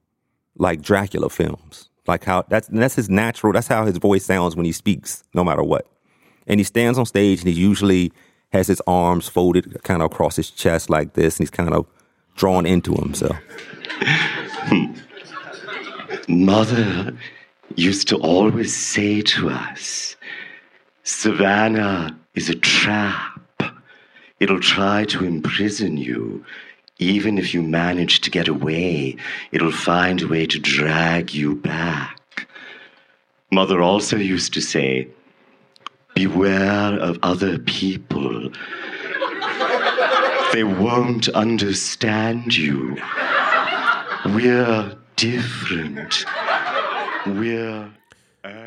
like 0.56 0.80
Dracula 0.82 1.28
films. 1.28 1.88
Like 2.06 2.24
how 2.24 2.44
that's 2.48 2.68
that's 2.68 2.94
his 2.94 3.10
natural. 3.10 3.52
That's 3.52 3.66
how 3.66 3.84
his 3.84 3.98
voice 3.98 4.24
sounds 4.24 4.56
when 4.56 4.64
he 4.64 4.72
speaks, 4.72 5.24
no 5.34 5.44
matter 5.44 5.62
what. 5.62 5.86
And 6.48 6.58
he 6.58 6.64
stands 6.64 6.98
on 6.98 7.06
stage, 7.06 7.40
and 7.40 7.48
he 7.48 7.54
usually 7.54 8.12
has 8.52 8.66
his 8.66 8.82
arms 8.86 9.28
folded 9.28 9.82
kind 9.84 10.02
of 10.02 10.10
across 10.10 10.36
his 10.36 10.50
chest 10.50 10.90
like 10.90 11.12
this, 11.12 11.36
and 11.36 11.44
he's 11.44 11.50
kind 11.50 11.72
of 11.72 11.86
drawn 12.36 12.66
into 12.66 12.94
himself. 12.94 13.36
Mother 16.28 17.16
used 17.76 18.08
to 18.08 18.16
always 18.16 18.74
say 18.74 19.20
to 19.22 19.50
us 19.50 20.16
Savannah 21.02 22.16
is 22.34 22.48
a 22.48 22.54
trap. 22.54 23.40
It'll 24.40 24.60
try 24.60 25.04
to 25.06 25.24
imprison 25.24 25.96
you. 25.96 26.44
Even 26.98 27.38
if 27.38 27.54
you 27.54 27.62
manage 27.62 28.20
to 28.22 28.30
get 28.30 28.48
away, 28.48 29.16
it'll 29.52 29.72
find 29.72 30.20
a 30.20 30.28
way 30.28 30.46
to 30.46 30.58
drag 30.58 31.32
you 31.32 31.54
back. 31.54 32.48
Mother 33.50 33.80
also 33.80 34.16
used 34.16 34.52
to 34.54 34.60
say, 34.60 35.08
Beware 36.18 36.98
of 36.98 37.16
other 37.22 37.60
people. 37.60 38.50
They 40.52 40.64
won't 40.64 41.28
understand 41.28 42.56
you. 42.56 42.96
We're 44.26 44.96
different. 45.14 46.24
We're. 47.24 47.88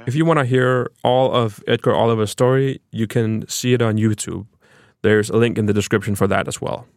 If 0.08 0.16
you 0.16 0.24
want 0.24 0.40
to 0.40 0.46
hear 0.46 0.92
all 1.04 1.34
of 1.34 1.62
Edgar 1.68 1.94
Oliver's 1.94 2.32
story, 2.32 2.80
you 2.94 3.06
can 3.06 3.46
see 3.50 3.74
it 3.74 3.82
on 3.82 3.98
YouTube. 3.98 4.48
There's 5.02 5.30
a 5.30 5.36
link 5.36 5.58
in 5.58 5.66
the 5.66 5.74
description 5.74 6.16
for 6.16 6.28
that 6.28 6.48
as 6.48 6.62
well. 6.62 6.88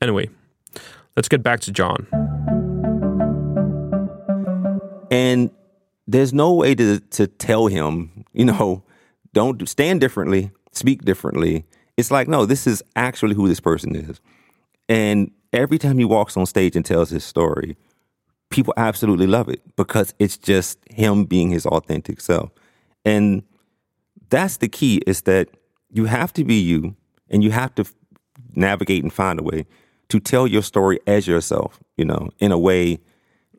Anyway, 0.00 0.30
let's 1.16 1.26
get 1.26 1.42
back 1.42 1.58
to 1.62 1.72
Jon. 1.72 2.06
And 5.10 5.50
there's 6.06 6.32
no 6.32 6.54
way 6.54 6.76
to 6.76 7.00
to 7.00 7.26
tell 7.26 7.66
him, 7.66 8.24
you 8.32 8.44
know, 8.44 8.84
don't 9.36 9.68
stand 9.68 10.00
differently, 10.00 10.50
speak 10.72 11.04
differently. 11.04 11.66
It's 11.98 12.10
like, 12.10 12.26
no, 12.26 12.46
this 12.46 12.66
is 12.66 12.82
actually 12.96 13.34
who 13.34 13.48
this 13.48 13.60
person 13.60 13.94
is. 13.94 14.18
And 14.88 15.30
every 15.52 15.76
time 15.76 15.98
he 15.98 16.06
walks 16.06 16.38
on 16.38 16.46
stage 16.46 16.74
and 16.74 16.86
tells 16.86 17.10
his 17.10 17.22
story, 17.22 17.76
people 18.48 18.72
absolutely 18.78 19.26
love 19.26 19.50
it 19.50 19.60
because 19.76 20.14
it's 20.18 20.38
just 20.38 20.78
him 20.90 21.24
being 21.24 21.50
his 21.50 21.66
authentic 21.66 22.22
self. 22.22 22.50
And 23.04 23.42
that's 24.30 24.56
the 24.56 24.68
key 24.68 25.02
is 25.06 25.20
that 25.22 25.48
you 25.90 26.06
have 26.06 26.32
to 26.32 26.42
be 26.42 26.54
you 26.54 26.96
and 27.28 27.44
you 27.44 27.50
have 27.50 27.74
to 27.74 27.84
navigate 28.54 29.02
and 29.02 29.12
find 29.12 29.38
a 29.38 29.42
way 29.42 29.66
to 30.08 30.18
tell 30.18 30.46
your 30.46 30.62
story 30.62 30.98
as 31.06 31.26
yourself, 31.26 31.78
you 31.98 32.06
know, 32.06 32.30
in 32.38 32.52
a 32.52 32.58
way, 32.58 32.98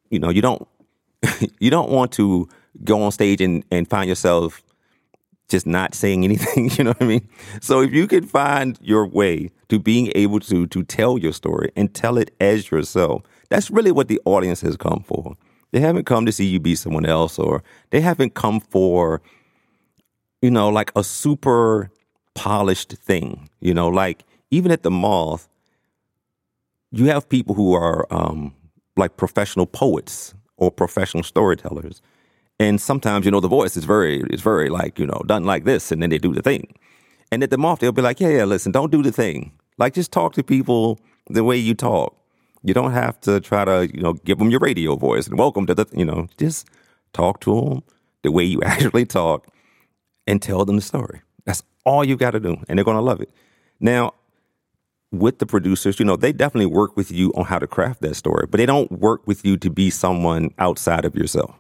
you 0.10 0.18
know, 0.18 0.30
you 0.30 0.42
don't 0.42 0.68
you 1.60 1.70
don't 1.70 1.92
want 1.92 2.12
to 2.14 2.50
go 2.84 3.04
on 3.04 3.12
stage 3.12 3.42
and, 3.42 3.64
and 3.70 3.88
find 3.88 4.10
yourself 4.10 4.64
just 5.48 5.66
not 5.66 5.96
saying 5.96 6.24
anything, 6.24 6.70
you 6.78 6.84
know 6.84 6.92
what 6.92 7.02
I 7.02 7.06
mean? 7.06 7.28
So 7.62 7.82
if 7.82 7.92
you 7.92 8.08
can 8.08 8.26
find 8.26 8.78
your 8.82 9.06
way 9.06 9.50
to 9.70 9.80
being 9.80 10.12
able 10.16 10.40
to 10.42 10.68
to 10.68 10.84
tell 10.84 11.18
your 11.18 11.34
story 11.34 11.72
and 11.76 11.94
tell 11.94 12.18
it 12.18 12.32
as 12.40 12.72
yourself, 12.72 13.24
that's 13.50 13.70
really 13.72 13.92
what 13.92 14.08
the 14.08 14.20
audience 14.26 14.62
has 14.62 14.78
come 14.78 15.04
for. 15.06 15.36
They 15.72 15.80
haven't 15.80 16.06
come 16.06 16.26
to 16.26 16.32
see 16.32 16.46
you 16.46 16.60
be 16.60 16.76
someone 16.76 17.06
else 17.06 17.38
or 17.38 17.64
they 17.90 18.02
haven't 18.02 18.34
come 18.34 18.60
for 18.60 19.22
you 20.42 20.52
know 20.52 20.70
like 20.70 20.92
a 20.96 21.04
super 21.04 21.92
polished 22.34 22.94
thing, 22.94 23.50
you 23.60 23.74
know, 23.74 23.88
like 23.88 24.24
even 24.52 24.72
at 24.72 24.84
the 24.84 24.92
moth 24.92 25.48
you 26.92 27.06
have 27.06 27.28
people 27.28 27.56
who 27.56 27.74
are 27.74 28.08
um, 28.12 28.54
like 28.96 29.18
professional 29.18 29.66
poets 29.66 30.34
or 30.58 30.72
professional 30.72 31.24
storytellers 31.24 32.02
and 32.60 32.82
sometimes, 32.82 33.26
you 33.26 33.32
know, 33.32 33.40
the 33.40 33.48
voice 33.48 33.78
is 33.78 33.84
very, 33.84 34.22
is 34.30 34.42
very 34.42 34.70
like, 34.70 34.98
you 34.98 35.06
know, 35.06 35.22
done 35.26 35.44
like 35.44 35.64
this, 35.64 35.92
and 35.92 36.02
then 36.02 36.10
they 36.10 36.18
do 36.18 36.34
the 36.34 36.42
thing. 36.42 36.74
And 37.32 37.44
at 37.44 37.50
the 37.50 37.58
moth, 37.58 37.80
they'll 37.80 37.92
be 37.92 38.02
like, 38.02 38.20
yeah, 38.20 38.30
yeah, 38.30 38.46
listen, 38.46 38.72
don't 38.72 38.92
do 38.92 39.04
the 39.04 39.12
thing. 39.12 39.52
Like, 39.78 39.94
just 39.94 40.12
talk 40.12 40.34
to 40.34 40.44
people 40.44 41.00
the 41.30 41.44
way 41.44 41.58
you 41.58 41.76
talk. 41.76 42.16
You 42.64 42.74
don't 42.74 42.94
have 42.94 43.20
to 43.22 43.40
try 43.40 43.66
to, 43.66 43.90
you 43.94 44.02
know, 44.02 44.14
give 44.14 44.40
them 44.40 44.50
your 44.50 44.60
radio 44.60 44.96
voice 44.96 45.28
and 45.28 45.38
welcome 45.38 45.66
to 45.68 45.76
the, 45.76 45.86
you 45.94 46.06
know, 46.06 46.28
just 46.38 46.68
talk 47.14 47.40
to 47.42 47.54
them 47.62 47.84
the 48.24 48.32
way 48.32 48.44
you 48.44 48.62
actually 48.66 49.06
talk 49.06 49.48
and 50.26 50.42
tell 50.42 50.66
them 50.66 50.78
the 50.78 50.82
story. 50.82 51.22
That's 51.46 51.64
all 51.86 52.04
you 52.04 52.18
got 52.18 52.32
to 52.32 52.40
do, 52.40 52.58
and 52.68 52.78
they're 52.78 52.86
going 52.86 52.98
to 52.98 53.02
love 53.04 53.22
it. 53.22 53.30
Now, 53.80 54.14
with 55.12 55.40
the 55.40 55.46
producers, 55.46 56.00
you 56.00 56.06
know, 56.06 56.16
they 56.16 56.34
definitely 56.34 56.66
work 56.66 56.98
with 56.98 57.12
you 57.12 57.32
on 57.34 57.46
how 57.46 57.60
to 57.60 57.68
craft 57.68 58.02
that 58.02 58.16
story, 58.16 58.46
but 58.50 58.58
they 58.58 58.66
don't 58.66 58.92
work 58.92 59.26
with 59.28 59.46
you 59.46 59.58
to 59.58 59.70
be 59.70 59.90
someone 59.90 60.54
outside 60.58 61.06
of 61.06 61.16
yourself. 61.16 61.56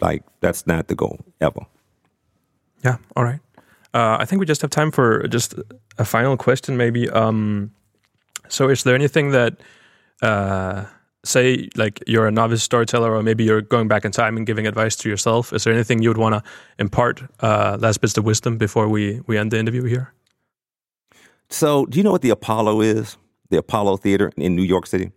Like 0.00 0.22
that's 0.40 0.66
not 0.66 0.88
the 0.88 0.94
goal 0.94 1.20
ever. 1.40 1.60
Yeah. 2.84 2.96
All 3.16 3.24
right. 3.24 3.40
Uh, 3.94 4.16
I 4.18 4.24
think 4.24 4.40
we 4.40 4.46
just 4.46 4.62
have 4.62 4.70
time 4.70 4.90
for 4.90 5.26
just 5.28 5.54
a 5.98 6.04
final 6.04 6.36
question, 6.36 6.76
maybe. 6.76 7.10
Um, 7.10 7.72
so, 8.48 8.68
is 8.68 8.84
there 8.84 8.94
anything 8.94 9.32
that, 9.32 9.60
uh, 10.22 10.84
say, 11.24 11.68
like 11.76 12.02
you're 12.06 12.26
a 12.26 12.30
novice 12.30 12.62
storyteller, 12.62 13.14
or 13.14 13.22
maybe 13.22 13.44
you're 13.44 13.60
going 13.60 13.88
back 13.88 14.04
in 14.04 14.10
time 14.12 14.36
and 14.36 14.46
giving 14.46 14.66
advice 14.66 14.96
to 14.96 15.08
yourself? 15.10 15.52
Is 15.52 15.64
there 15.64 15.74
anything 15.74 16.02
you 16.02 16.08
would 16.08 16.18
want 16.18 16.34
to 16.34 16.42
impart, 16.78 17.22
uh, 17.40 17.76
last 17.80 18.00
bits 18.00 18.16
of 18.16 18.24
wisdom 18.24 18.56
before 18.56 18.88
we 18.88 19.20
we 19.26 19.36
end 19.36 19.50
the 19.50 19.58
interview 19.58 19.84
here? 19.84 20.12
So, 21.50 21.84
do 21.86 21.98
you 21.98 22.02
know 22.02 22.12
what 22.12 22.22
the 22.22 22.30
Apollo 22.30 22.80
is? 22.80 23.18
The 23.50 23.58
Apollo 23.58 23.98
Theater 23.98 24.32
in 24.38 24.56
New 24.56 24.62
York 24.62 24.86
City. 24.86 25.12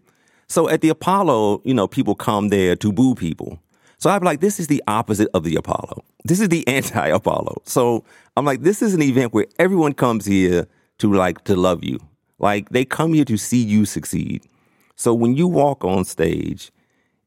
So, 0.48 0.68
at 0.68 0.82
the 0.82 0.90
Apollo, 0.90 1.62
you 1.64 1.74
know, 1.74 1.88
people 1.88 2.14
come 2.14 2.50
there 2.50 2.76
to 2.76 2.92
boo 2.92 3.16
people. 3.16 3.60
So 3.98 4.10
I'm 4.10 4.24
like, 4.24 4.42
this 4.42 4.60
is 4.60 4.68
the 4.68 4.84
opposite 4.88 5.30
of 5.34 5.44
the 5.44 5.56
Apollo. 5.56 6.04
This 6.24 6.40
is 6.40 6.50
the 6.50 6.68
anti 6.68 7.08
Apollo. 7.08 7.62
So 7.66 8.04
I'm 8.38 8.46
like, 8.46 8.62
this 8.62 8.82
is 8.82 8.94
an 8.94 9.02
event 9.02 9.34
where 9.34 9.46
everyone 9.60 9.94
comes 9.94 10.26
here 10.26 10.68
to 11.00 11.14
like 11.14 11.44
to 11.46 11.56
love 11.56 11.84
you. 11.84 12.00
Like 12.40 12.70
they 12.70 12.86
come 12.86 13.14
here 13.14 13.26
to 13.26 13.38
see 13.38 13.64
you 13.64 13.86
succeed. 13.86 14.46
So 14.96 15.14
when 15.14 15.36
you 15.36 15.48
walk 15.48 15.84
on 15.84 16.06
stage, 16.06 16.72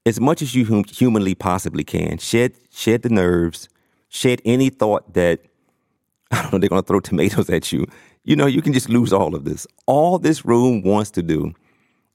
as 0.07 0.21
much 0.21 0.43
as 0.43 0.55
you 0.55 0.65
hum- 0.65 0.85
humanly 0.85 1.35
possibly 1.35 1.85
can, 1.85 2.19
shed 2.19 2.55
shed 2.71 3.03
the 3.03 3.11
nerves, 3.11 3.69
shed 4.09 4.41
any 4.45 4.71
thought 4.71 5.15
that 5.15 5.41
I 6.31 6.43
don't 6.43 6.53
know 6.55 6.59
they're 6.59 6.69
going 6.69 6.83
to 6.83 6.87
throw 6.87 7.01
tomatoes 7.01 7.51
at 7.51 7.73
you. 7.73 7.87
You 8.25 8.37
know, 8.37 8.47
you 8.47 8.61
can 8.61 8.73
just 8.73 8.91
lose 8.91 9.13
all 9.13 9.35
of 9.35 9.45
this. 9.45 9.67
All 9.87 10.19
this 10.19 10.45
room 10.45 10.83
wants 10.83 11.11
to 11.13 11.23
do 11.23 11.55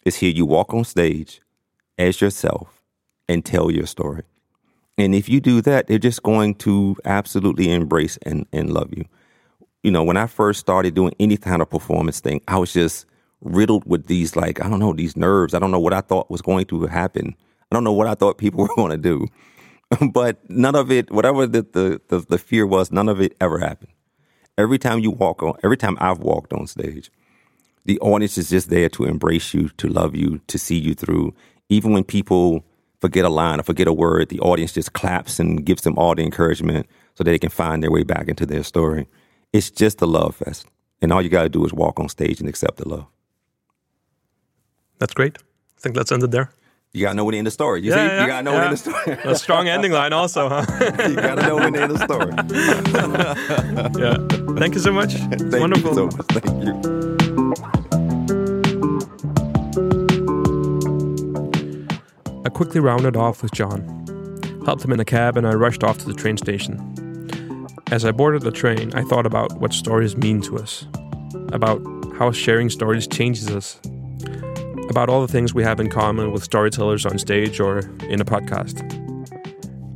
is 0.05 0.15
hear 0.17 0.31
you 0.31 0.45
walk 0.45 0.73
on 0.73 0.83
stage 0.83 1.41
as 1.97 2.21
yourself 2.21 2.81
and 3.27 3.43
tell 3.43 3.71
your 3.71 3.87
story. 3.87 4.23
And 4.97 5.15
if 5.15 5.27
you 5.27 5.39
do 5.39 5.61
that, 5.61 5.87
they're 5.87 5.97
just 5.97 6.23
going 6.23 6.55
to 6.55 6.95
absolutely 7.05 7.71
embrace 7.71 8.17
and, 8.23 8.45
and 8.53 8.71
love 8.71 8.93
you. 8.95 9.05
You 9.81 9.91
know, 9.91 10.03
when 10.03 10.17
I 10.17 10.27
first 10.27 10.59
started 10.59 10.93
doing 10.93 11.13
any 11.19 11.35
kind 11.35 11.61
of 11.61 11.69
performance 11.69 12.19
thing, 12.19 12.41
I 12.47 12.57
was 12.57 12.73
just 12.73 13.05
riddled 13.41 13.83
with 13.85 14.07
these, 14.07 14.35
like, 14.35 14.63
I 14.63 14.69
don't 14.69 14.79
know, 14.79 14.93
these 14.93 15.17
nerves. 15.17 15.53
I 15.53 15.59
don't 15.59 15.71
know 15.71 15.79
what 15.79 15.93
I 15.93 16.01
thought 16.01 16.29
was 16.31 16.41
going 16.41 16.65
to 16.67 16.85
happen. 16.87 17.35
I 17.71 17.75
don't 17.75 17.83
know 17.83 17.91
what 17.93 18.07
I 18.07 18.15
thought 18.15 18.37
people 18.37 18.61
were 18.67 18.75
going 18.75 18.91
to 18.91 18.97
do. 18.97 19.27
but 20.11 20.37
none 20.49 20.75
of 20.75 20.91
it, 20.91 21.11
whatever 21.11 21.47
the, 21.47 21.63
the, 21.63 22.01
the, 22.07 22.19
the 22.19 22.37
fear 22.37 22.65
was, 22.65 22.91
none 22.91 23.09
of 23.09 23.19
it 23.19 23.35
ever 23.41 23.59
happened. 23.59 23.91
Every 24.57 24.77
time 24.77 24.99
you 24.99 25.11
walk 25.11 25.41
on, 25.41 25.55
every 25.63 25.77
time 25.77 25.97
I've 25.99 26.19
walked 26.19 26.53
on 26.53 26.67
stage, 26.67 27.11
the 27.85 27.99
audience 27.99 28.37
is 28.37 28.51
just 28.51 28.69
there 28.69 28.89
to 28.89 29.05
embrace 29.05 29.53
you, 29.53 29.69
to 29.69 29.87
love 29.87 30.15
you, 30.15 30.39
to 30.47 30.57
see 30.57 30.77
you 30.77 30.93
through. 30.93 31.33
Even 31.69 31.91
when 31.91 32.03
people 32.03 32.63
forget 33.03 33.25
a 33.25 33.29
line 33.29 33.59
or 33.59 33.63
forget 33.63 33.85
a 33.85 33.91
word, 33.91 34.29
the 34.29 34.39
audience 34.39 34.71
just 34.71 34.93
claps 34.93 35.37
and 35.37 35.65
gives 35.65 35.81
them 35.81 35.97
all 35.97 36.15
the 36.15 36.23
encouragement 36.23 36.87
so 37.15 37.23
that 37.25 37.31
they 37.31 37.37
can 37.37 37.49
find 37.49 37.83
their 37.83 37.91
way 37.91 38.03
back 38.03 38.29
into 38.29 38.45
their 38.45 38.63
story. 38.63 39.09
It's 39.51 39.69
just 39.69 40.01
a 40.01 40.05
love 40.05 40.37
fest. 40.37 40.67
And 41.01 41.11
all 41.11 41.21
you 41.21 41.27
got 41.27 41.43
to 41.43 41.49
do 41.49 41.65
is 41.65 41.73
walk 41.73 41.99
on 41.99 42.07
stage 42.07 42.39
and 42.39 42.47
accept 42.47 42.77
the 42.77 42.87
love. 42.87 43.05
That's 44.99 45.13
great. 45.13 45.37
I 45.37 45.81
think 45.81 45.97
let's 45.97 46.13
end 46.13 46.23
it 46.23 46.31
there. 46.31 46.49
You 46.93 47.01
gotta 47.01 47.15
know 47.15 47.25
when 47.25 47.33
to 47.33 47.39
end 47.39 47.47
the 47.47 47.51
story. 47.51 47.81
You 47.81 47.89
yeah, 47.89 47.95
see, 47.95 48.13
yeah, 48.13 48.21
you 48.21 48.27
gotta 48.27 48.43
know 48.43 48.53
yeah. 48.53 48.69
when 48.69 48.77
to 48.77 48.89
end 48.89 48.95
the 48.95 49.15
story. 49.15 49.33
a 49.33 49.35
strong 49.35 49.67
ending 49.67 49.91
line, 49.91 50.13
also, 50.13 50.47
huh? 50.47 50.63
you 51.09 51.15
gotta 51.15 51.41
know 51.41 51.55
when 51.55 51.73
to 51.73 51.81
end 51.81 51.91
the 51.91 52.03
story. 52.05 52.31
yeah. 53.99 54.59
Thank 54.59 54.75
you 54.75 54.79
so 54.79 54.93
much. 54.93 55.13
Thank 55.51 55.53
Wonderful. 55.53 55.89
You 55.89 55.95
so 55.95 56.05
much. 56.05 56.25
Thank 56.27 57.75
you. 57.75 57.82
I 62.45 62.49
quickly 62.49 62.81
rounded 62.81 63.15
off 63.15 63.41
with 63.41 63.53
Jon, 63.53 63.81
helped 64.65 64.83
him 64.83 64.91
in 64.91 64.99
a 64.99 65.05
cab, 65.05 65.37
and 65.37 65.47
I 65.47 65.53
rushed 65.53 65.83
off 65.83 65.97
to 65.99 66.05
the 66.05 66.13
train 66.13 66.35
station. 66.35 67.67
As 67.91 68.03
I 68.03 68.11
boarded 68.11 68.41
the 68.41 68.51
train, 68.51 68.93
I 68.93 69.03
thought 69.03 69.25
about 69.25 69.59
what 69.59 69.71
stories 69.71 70.17
mean 70.17 70.41
to 70.41 70.57
us, 70.57 70.85
about 71.53 71.81
how 72.17 72.31
sharing 72.31 72.69
stories 72.69 73.07
changes 73.07 73.49
us, 73.49 73.79
about 74.89 75.09
all 75.09 75.21
the 75.21 75.31
things 75.31 75.53
we 75.53 75.63
have 75.63 75.79
in 75.79 75.89
common 75.89 76.31
with 76.31 76.43
storytellers 76.43 77.05
on 77.05 77.17
stage 77.17 77.59
or 77.59 77.79
in 78.09 78.19
a 78.19 78.25
podcast. 78.25 78.81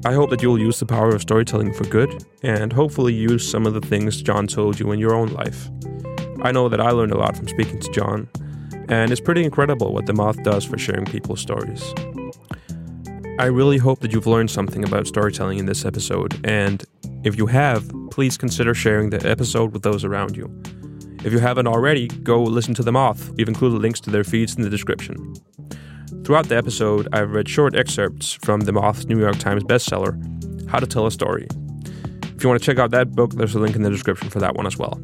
I 0.06 0.14
hope 0.14 0.30
that 0.30 0.42
you'll 0.42 0.60
use 0.60 0.80
the 0.80 0.86
power 0.86 1.10
of 1.10 1.22
storytelling 1.22 1.74
for 1.74 1.84
good 1.84 2.24
and 2.44 2.72
hopefully 2.72 3.14
use 3.14 3.50
some 3.50 3.66
of 3.66 3.74
the 3.74 3.82
things 3.82 4.22
Jon 4.22 4.48
told 4.48 4.80
you 4.80 4.92
in 4.94 5.00
your 5.00 5.14
own 5.14 5.30
life. 5.34 5.70
I 6.44 6.54
know 6.54 6.70
that 6.70 6.80
I 6.80 6.92
learned 6.92 7.12
a 7.12 7.18
lot 7.18 7.36
from 7.36 7.50
speaking 7.50 7.80
to 7.82 7.92
Jon, 7.92 8.30
and 8.88 9.12
it's 9.12 9.20
pretty 9.20 9.44
incredible 9.44 9.94
what 9.94 10.06
the 10.06 10.14
Moth 10.14 10.42
does 10.44 10.64
for 10.64 10.78
sharing 10.78 11.06
people's 11.06 11.42
stories. 11.42 11.94
I 13.40 13.46
really 13.46 13.78
hope 13.78 14.00
that 14.00 14.12
you've 14.12 14.26
learned 14.26 14.50
something 14.50 14.84
about 14.84 15.06
storytelling 15.06 15.60
in 15.60 15.68
this 15.68 15.86
episode, 15.86 16.44
and 16.44 16.84
if 17.24 17.38
you 17.38 17.46
have, 17.46 17.88
please 18.10 18.36
consider 18.36 18.74
sharing 18.74 19.12
the 19.12 19.30
episode 19.30 19.74
with 19.74 19.84
those 19.84 20.04
around 20.04 20.36
you. 20.36 20.50
If 21.24 21.32
you 21.32 21.38
haven't 21.38 21.68
already, 21.68 22.08
go 22.08 22.42
listen 22.42 22.74
to 22.74 22.84
The 22.84 22.92
Moth. 22.92 23.30
We've 23.32 23.48
included 23.48 23.80
links 23.80 24.00
to 24.02 24.10
their 24.10 24.24
feeds 24.24 24.56
in 24.56 24.64
the 24.64 24.72
description. 24.72 25.36
Throughout 26.24 26.50
the 26.50 26.58
episode, 26.58 27.08
I've 27.14 27.30
read 27.30 27.48
short 27.48 27.76
excerpts 27.76 28.34
from 28.34 28.62
The 28.62 28.74
Moth's 28.74 29.06
New 29.06 29.20
York 29.20 29.38
Times 29.38 29.64
bestseller, 29.64 30.18
How 30.68 30.80
to 30.80 30.88
Tell 30.88 31.06
a 31.06 31.12
Story. 31.12 31.48
If 32.24 32.42
you 32.42 32.50
want 32.50 32.60
to 32.60 32.66
check 32.66 32.80
out 32.80 32.90
that 32.90 33.12
book, 33.12 33.34
there's 33.36 33.54
a 33.54 33.60
link 33.60 33.76
in 33.76 33.84
the 33.84 33.92
description 33.92 34.32
for 34.32 34.40
that 34.40 34.56
one 34.56 34.66
as 34.66 34.78
well. 34.78 35.00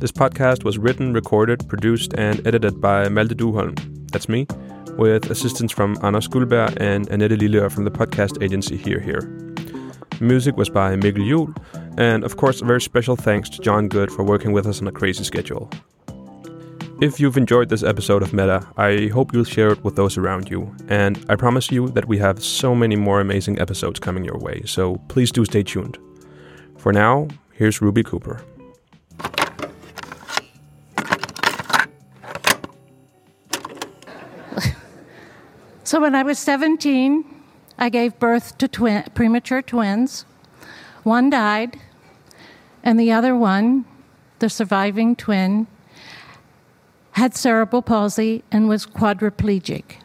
This 0.00 0.10
podcast 0.10 0.64
was 0.64 0.78
written, 0.78 1.12
recorded, 1.12 1.68
produced, 1.68 2.14
and 2.14 2.46
edited 2.46 2.80
by 2.80 3.10
Malte 3.10 3.34
Dueholm. 3.34 4.10
That's 4.10 4.28
me, 4.28 4.46
with 4.98 5.30
assistance 5.30 5.72
from 5.72 5.96
Anders 6.02 6.28
Guldberg 6.28 6.76
and 6.78 7.08
Annette 7.08 7.30
Lilleør 7.30 7.70
from 7.72 7.84
the 7.84 7.90
podcast 7.90 8.42
agency 8.42 8.76
hearHEAR. 8.76 10.20
Music 10.20 10.56
was 10.56 10.68
by 10.68 10.96
Mikkel 10.96 11.24
Juhl, 11.24 11.56
and 11.96 12.24
of 12.24 12.36
course, 12.36 12.60
a 12.60 12.64
very 12.64 12.80
special 12.80 13.16
thanks 13.16 13.48
to 13.50 13.62
Jon 13.62 13.88
Goode 13.88 14.10
for 14.10 14.24
working 14.24 14.52
with 14.52 14.66
us 14.66 14.80
on 14.82 14.88
a 14.88 14.92
crazy 14.92 15.24
schedule. 15.24 15.70
If 17.00 17.20
you've 17.20 17.36
enjoyed 17.36 17.68
this 17.68 17.84
episode 17.84 18.22
of 18.22 18.32
Meta, 18.32 18.66
I 18.76 19.06
hope 19.06 19.32
you'll 19.32 19.44
share 19.44 19.68
it 19.68 19.84
with 19.84 19.94
those 19.94 20.18
around 20.18 20.50
you. 20.50 20.74
And 20.88 21.24
I 21.28 21.36
promise 21.36 21.70
you 21.70 21.88
that 21.90 22.08
we 22.08 22.18
have 22.18 22.42
so 22.42 22.74
many 22.74 22.96
more 22.96 23.20
amazing 23.20 23.60
episodes 23.60 24.00
coming 24.00 24.24
your 24.24 24.38
way, 24.38 24.62
so 24.66 24.96
please 25.06 25.30
do 25.30 25.44
stay 25.44 25.62
tuned. 25.62 25.96
For 26.76 26.92
now, 26.92 27.28
here's 27.52 27.80
Ruby 27.80 28.02
Cooper. 28.02 28.42
So 35.88 36.00
when 36.00 36.14
I 36.14 36.22
was 36.22 36.38
17, 36.38 37.24
I 37.78 37.88
gave 37.88 38.18
birth 38.18 38.58
to 38.58 38.68
premature 39.14 39.62
twins. 39.62 40.26
One 41.02 41.30
died, 41.30 41.78
and 42.82 43.00
the 43.00 43.10
other 43.10 43.34
one, 43.34 43.86
the 44.38 44.50
surviving 44.50 45.16
twin, 45.16 45.66
had 47.12 47.34
cerebral 47.34 47.80
palsy 47.80 48.44
and 48.52 48.68
was 48.68 48.84
quadriplegic. 48.84 49.96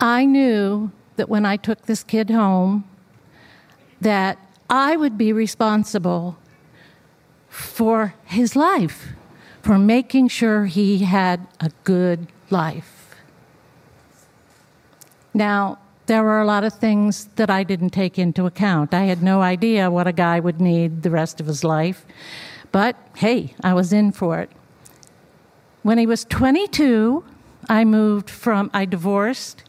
I 0.00 0.24
knew 0.24 0.90
that 1.14 1.28
when 1.28 1.46
I 1.46 1.56
took 1.56 1.82
this 1.82 2.02
kid 2.02 2.28
home, 2.28 2.82
that 4.00 4.36
I 4.68 4.96
would 4.96 5.16
be 5.16 5.32
responsible 5.32 6.38
for 7.48 8.14
his 8.24 8.56
life, 8.56 9.10
for 9.62 9.78
making 9.78 10.26
sure 10.26 10.64
he 10.64 11.04
had 11.04 11.46
a 11.60 11.70
good 11.84 12.26
life. 12.50 12.95
Now, 15.36 15.76
there 16.06 16.22
were 16.22 16.40
a 16.40 16.46
lot 16.46 16.64
of 16.64 16.72
things 16.72 17.28
that 17.36 17.50
I 17.50 17.62
didn't 17.62 17.90
take 17.90 18.18
into 18.18 18.46
account. 18.46 18.94
I 18.94 19.02
had 19.02 19.22
no 19.22 19.42
idea 19.42 19.90
what 19.90 20.06
a 20.06 20.12
guy 20.12 20.40
would 20.40 20.62
need 20.62 21.02
the 21.02 21.10
rest 21.10 21.40
of 21.42 21.46
his 21.46 21.62
life. 21.62 22.06
But 22.72 22.96
hey, 23.16 23.54
I 23.62 23.74
was 23.74 23.92
in 23.92 24.12
for 24.12 24.40
it. 24.40 24.50
When 25.82 25.98
he 25.98 26.06
was 26.06 26.24
22, 26.24 27.22
I 27.68 27.84
moved 27.84 28.30
from, 28.30 28.70
I 28.72 28.86
divorced, 28.86 29.62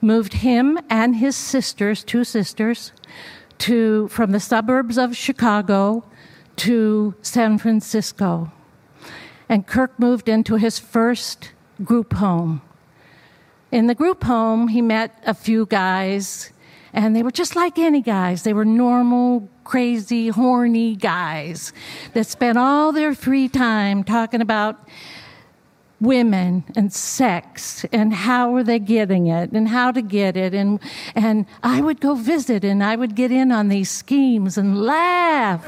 moved 0.00 0.32
him 0.32 0.78
and 0.88 1.16
his 1.16 1.36
sisters, 1.36 2.02
two 2.02 2.24
sisters, 2.24 2.92
to, 3.58 4.08
from 4.08 4.32
the 4.32 4.40
suburbs 4.40 4.96
of 4.96 5.14
Chicago 5.14 6.02
to 6.56 7.14
San 7.20 7.58
Francisco. 7.58 8.50
And 9.50 9.66
Kirk 9.66 9.98
moved 9.98 10.30
into 10.30 10.56
his 10.56 10.78
first 10.78 11.50
group 11.84 12.14
home. 12.14 12.62
In 13.74 13.88
the 13.88 13.94
group 13.96 14.22
home, 14.22 14.68
he 14.68 14.80
met 14.80 15.20
a 15.26 15.34
few 15.34 15.66
guys, 15.66 16.52
and 16.92 17.16
they 17.16 17.24
were 17.24 17.32
just 17.32 17.56
like 17.56 17.76
any 17.76 18.02
guys. 18.02 18.44
They 18.44 18.52
were 18.52 18.64
normal, 18.64 19.48
crazy, 19.64 20.28
horny 20.28 20.94
guys 20.94 21.72
that 22.12 22.28
spent 22.28 22.56
all 22.56 22.92
their 22.92 23.16
free 23.16 23.48
time 23.48 24.04
talking 24.04 24.40
about 24.40 24.78
women 26.00 26.62
and 26.76 26.92
sex 26.92 27.84
and 27.90 28.14
how 28.14 28.52
were 28.52 28.62
they 28.62 28.78
getting 28.78 29.26
it 29.26 29.50
and 29.50 29.66
how 29.66 29.90
to 29.90 30.02
get 30.02 30.36
it. 30.36 30.54
And 30.54 30.78
and 31.16 31.44
I 31.64 31.80
would 31.80 32.00
go 32.00 32.14
visit 32.14 32.62
and 32.62 32.80
I 32.84 32.94
would 32.94 33.16
get 33.16 33.32
in 33.32 33.50
on 33.50 33.70
these 33.70 33.90
schemes 33.90 34.56
and 34.56 34.80
laugh 34.80 35.64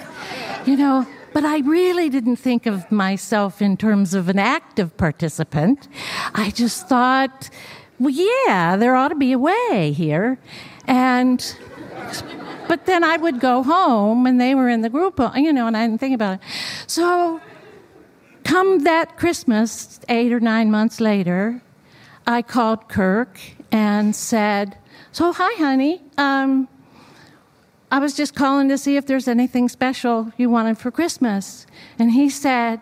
you 0.65 0.77
know. 0.77 1.07
But 1.33 1.45
I 1.45 1.59
really 1.59 2.09
didn't 2.09 2.37
think 2.37 2.67
of 2.67 2.91
myself 2.91 3.61
in 3.61 3.77
terms 3.77 4.15
of 4.15 4.29
an 4.31 4.39
active 4.39 4.97
participant. 4.97 5.87
I 6.35 6.51
just 6.51 6.89
thought 6.89 7.51
well, 7.99 8.11
yeah, 8.11 8.77
there 8.77 8.95
ought 8.95 9.09
to 9.09 9.15
be 9.15 9.33
a 9.33 9.39
way 9.39 9.93
here. 9.97 10.39
And, 10.87 11.57
but 12.69 12.87
then 12.87 13.03
I 13.03 13.17
would 13.17 13.41
go 13.41 13.63
home 13.63 14.27
and 14.27 14.41
they 14.41 14.55
were 14.55 14.69
in 14.69 14.83
the 14.83 14.91
group, 14.91 15.21
you 15.35 15.53
know, 15.53 15.67
and 15.67 15.77
I 15.77 15.87
didn't 15.87 16.01
think 16.01 16.15
about 16.15 16.35
it. 16.35 16.41
So, 16.87 17.41
come 18.45 18.81
that 18.85 19.17
Christmas, 19.17 20.01
eight 20.09 20.33
or 20.33 20.41
nine 20.41 20.71
months 20.71 21.01
later, 21.01 21.63
I 22.27 22.43
called 22.43 22.89
Kirk 22.89 23.41
and 23.73 24.15
said, 24.15 24.77
So, 25.13 25.33
hi, 25.33 25.55
honey. 25.59 26.03
Um, 26.19 26.69
I 27.91 27.99
was 27.99 28.15
just 28.15 28.35
calling 28.35 28.69
to 28.69 28.79
see 28.79 28.97
if 28.97 29.07
there's 29.07 29.29
anything 29.29 29.69
special 29.69 30.33
you 30.37 30.51
wanted 30.51 30.77
for 30.77 30.91
Christmas. 30.91 31.67
And 31.99 32.13
he 32.13 32.29
said, 32.29 32.81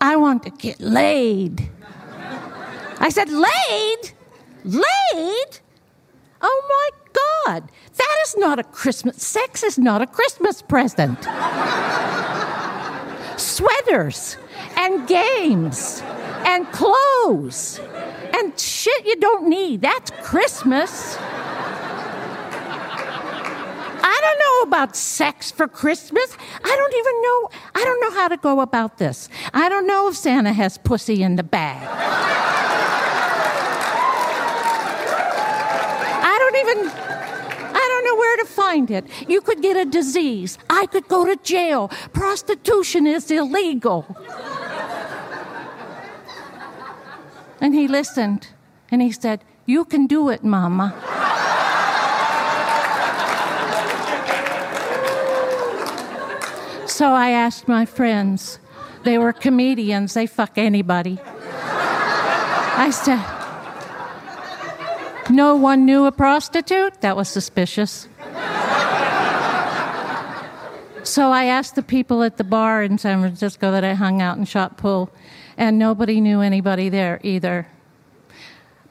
I 0.00 0.16
want 0.16 0.42
to 0.42 0.50
get 0.50 0.80
laid. 0.80 1.70
I 2.98 3.08
said, 3.10 3.28
Laid? 3.28 4.12
Laid? 4.64 5.60
Oh 6.40 6.62
my 6.68 6.90
God, 7.46 7.70
that 7.96 8.16
is 8.24 8.36
not 8.36 8.58
a 8.58 8.64
Christmas, 8.64 9.22
sex 9.22 9.62
is 9.62 9.78
not 9.78 10.02
a 10.02 10.06
Christmas 10.06 10.62
present. 10.62 11.22
Sweaters 13.38 14.36
and 14.76 15.06
games 15.08 16.02
and 16.44 16.70
clothes 16.72 17.80
and 18.34 18.58
shit 18.58 19.06
you 19.06 19.16
don't 19.16 19.48
need. 19.48 19.80
That's 19.80 20.10
Christmas. 20.22 21.16
I 24.08 24.20
don't 24.22 24.38
know 24.38 24.45
about 24.62 24.96
sex 24.96 25.50
for 25.50 25.68
Christmas. 25.68 26.36
I 26.64 26.76
don't 26.76 26.94
even 26.94 27.22
know. 27.22 27.50
I 27.74 27.84
don't 27.84 28.00
know 28.00 28.10
how 28.20 28.28
to 28.28 28.36
go 28.36 28.60
about 28.60 28.98
this. 28.98 29.28
I 29.52 29.68
don't 29.68 29.86
know 29.86 30.08
if 30.08 30.16
Santa 30.16 30.52
has 30.52 30.78
pussy 30.78 31.22
in 31.22 31.36
the 31.36 31.42
bag. 31.42 31.86
I 36.22 36.38
don't 36.38 36.56
even 36.56 36.90
I 37.78 37.88
don't 37.88 38.04
know 38.04 38.16
where 38.16 38.36
to 38.38 38.46
find 38.46 38.90
it. 38.90 39.04
You 39.28 39.40
could 39.40 39.62
get 39.62 39.76
a 39.76 39.84
disease. 39.84 40.58
I 40.70 40.86
could 40.86 41.08
go 41.08 41.24
to 41.26 41.36
jail. 41.36 41.88
Prostitution 42.12 43.06
is 43.06 43.30
illegal. 43.30 44.16
and 47.60 47.74
he 47.74 47.86
listened 47.86 48.48
and 48.90 49.02
he 49.02 49.12
said, 49.12 49.44
You 49.66 49.84
can 49.84 50.06
do 50.06 50.28
it, 50.30 50.42
Mama. 50.44 50.94
So 56.96 57.12
I 57.12 57.28
asked 57.28 57.68
my 57.68 57.84
friends. 57.84 58.58
They 59.04 59.18
were 59.18 59.34
comedians, 59.34 60.14
they 60.14 60.26
fuck 60.26 60.56
anybody. 60.56 61.18
I 61.22 62.88
said, 62.90 63.22
no 65.30 65.56
one 65.56 65.84
knew 65.84 66.06
a 66.06 66.12
prostitute? 66.12 67.02
That 67.02 67.14
was 67.14 67.28
suspicious. 67.28 68.08
so 71.02 71.30
I 71.30 71.44
asked 71.44 71.74
the 71.74 71.82
people 71.82 72.22
at 72.22 72.38
the 72.38 72.44
bar 72.44 72.82
in 72.82 72.96
San 72.96 73.20
Francisco 73.20 73.70
that 73.72 73.84
I 73.84 73.92
hung 73.92 74.22
out 74.22 74.38
and 74.38 74.48
shot 74.48 74.78
pool, 74.78 75.10
and 75.58 75.78
nobody 75.78 76.18
knew 76.18 76.40
anybody 76.40 76.88
there 76.88 77.20
either. 77.22 77.66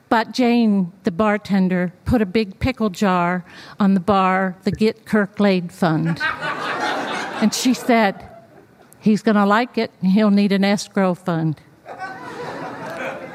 But 0.09 0.31
Jane, 0.31 0.91
the 1.05 1.11
bartender, 1.11 1.91
put 2.05 2.21
a 2.21 2.27
big 2.27 2.59
pickle 2.59 2.91
jar 2.91 3.43
on 3.79 3.95
the 3.95 3.99
bar, 3.99 4.57
the 4.63 4.71
Get 4.71 5.07
Kirk 5.07 5.39
Laid 5.39 5.71
Fund. 5.71 6.21
And 7.41 7.53
she 7.53 7.73
said, 7.73 8.29
He's 8.99 9.21
going 9.21 9.35
to 9.35 9.45
like 9.45 9.77
it, 9.77 9.91
he'll 10.01 10.31
need 10.31 10.51
an 10.51 10.63
escrow 10.63 11.13
fund. 11.13 11.61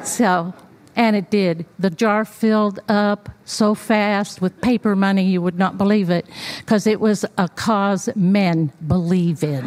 So 0.02 0.54
and 0.96 1.16
it 1.16 1.30
did. 1.30 1.64
The 1.78 1.90
jar 1.90 2.24
filled 2.24 2.80
up 2.88 3.30
so 3.44 3.74
fast 3.74 4.42
with 4.42 4.60
paper 4.60 4.96
money 4.96 5.24
you 5.24 5.40
would 5.40 5.58
not 5.58 5.78
believe 5.78 6.10
it, 6.10 6.26
because 6.58 6.86
it 6.86 7.00
was 7.00 7.24
a 7.38 7.48
cause 7.48 8.08
men 8.14 8.72
believe 8.86 9.42
in. 9.42 9.62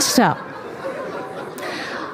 so, 0.00 0.36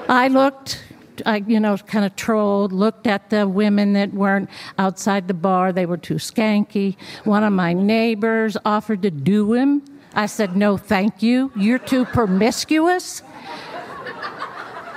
I 0.09 0.29
looked 0.29 0.83
I, 1.27 1.37
you 1.47 1.61
know, 1.61 1.77
kind 1.77 2.05
of 2.05 2.17
trolled, 2.17 2.73
looked 2.73 3.07
at 3.07 3.31
the 3.31 3.47
women 3.49 3.93
that 3.95 4.13
weren't 4.13 4.49
outside 4.79 5.29
the 5.29 5.35
bar. 5.35 5.73
They 5.73 5.87
were 5.87 5.97
too 5.97 6.17
skanky. 6.17 6.97
One 7.25 7.45
of 7.45 7.53
my 7.53 7.73
neighbors 7.73 8.57
offered 8.65 9.03
to 9.03 9.11
do 9.11 9.53
him. 9.53 9.83
I 10.15 10.27
said, 10.27 10.57
No, 10.57 10.77
thank 10.77 11.23
you. 11.23 11.53
You're 11.57 11.79
too 11.79 12.05
promiscuous. 12.05 13.23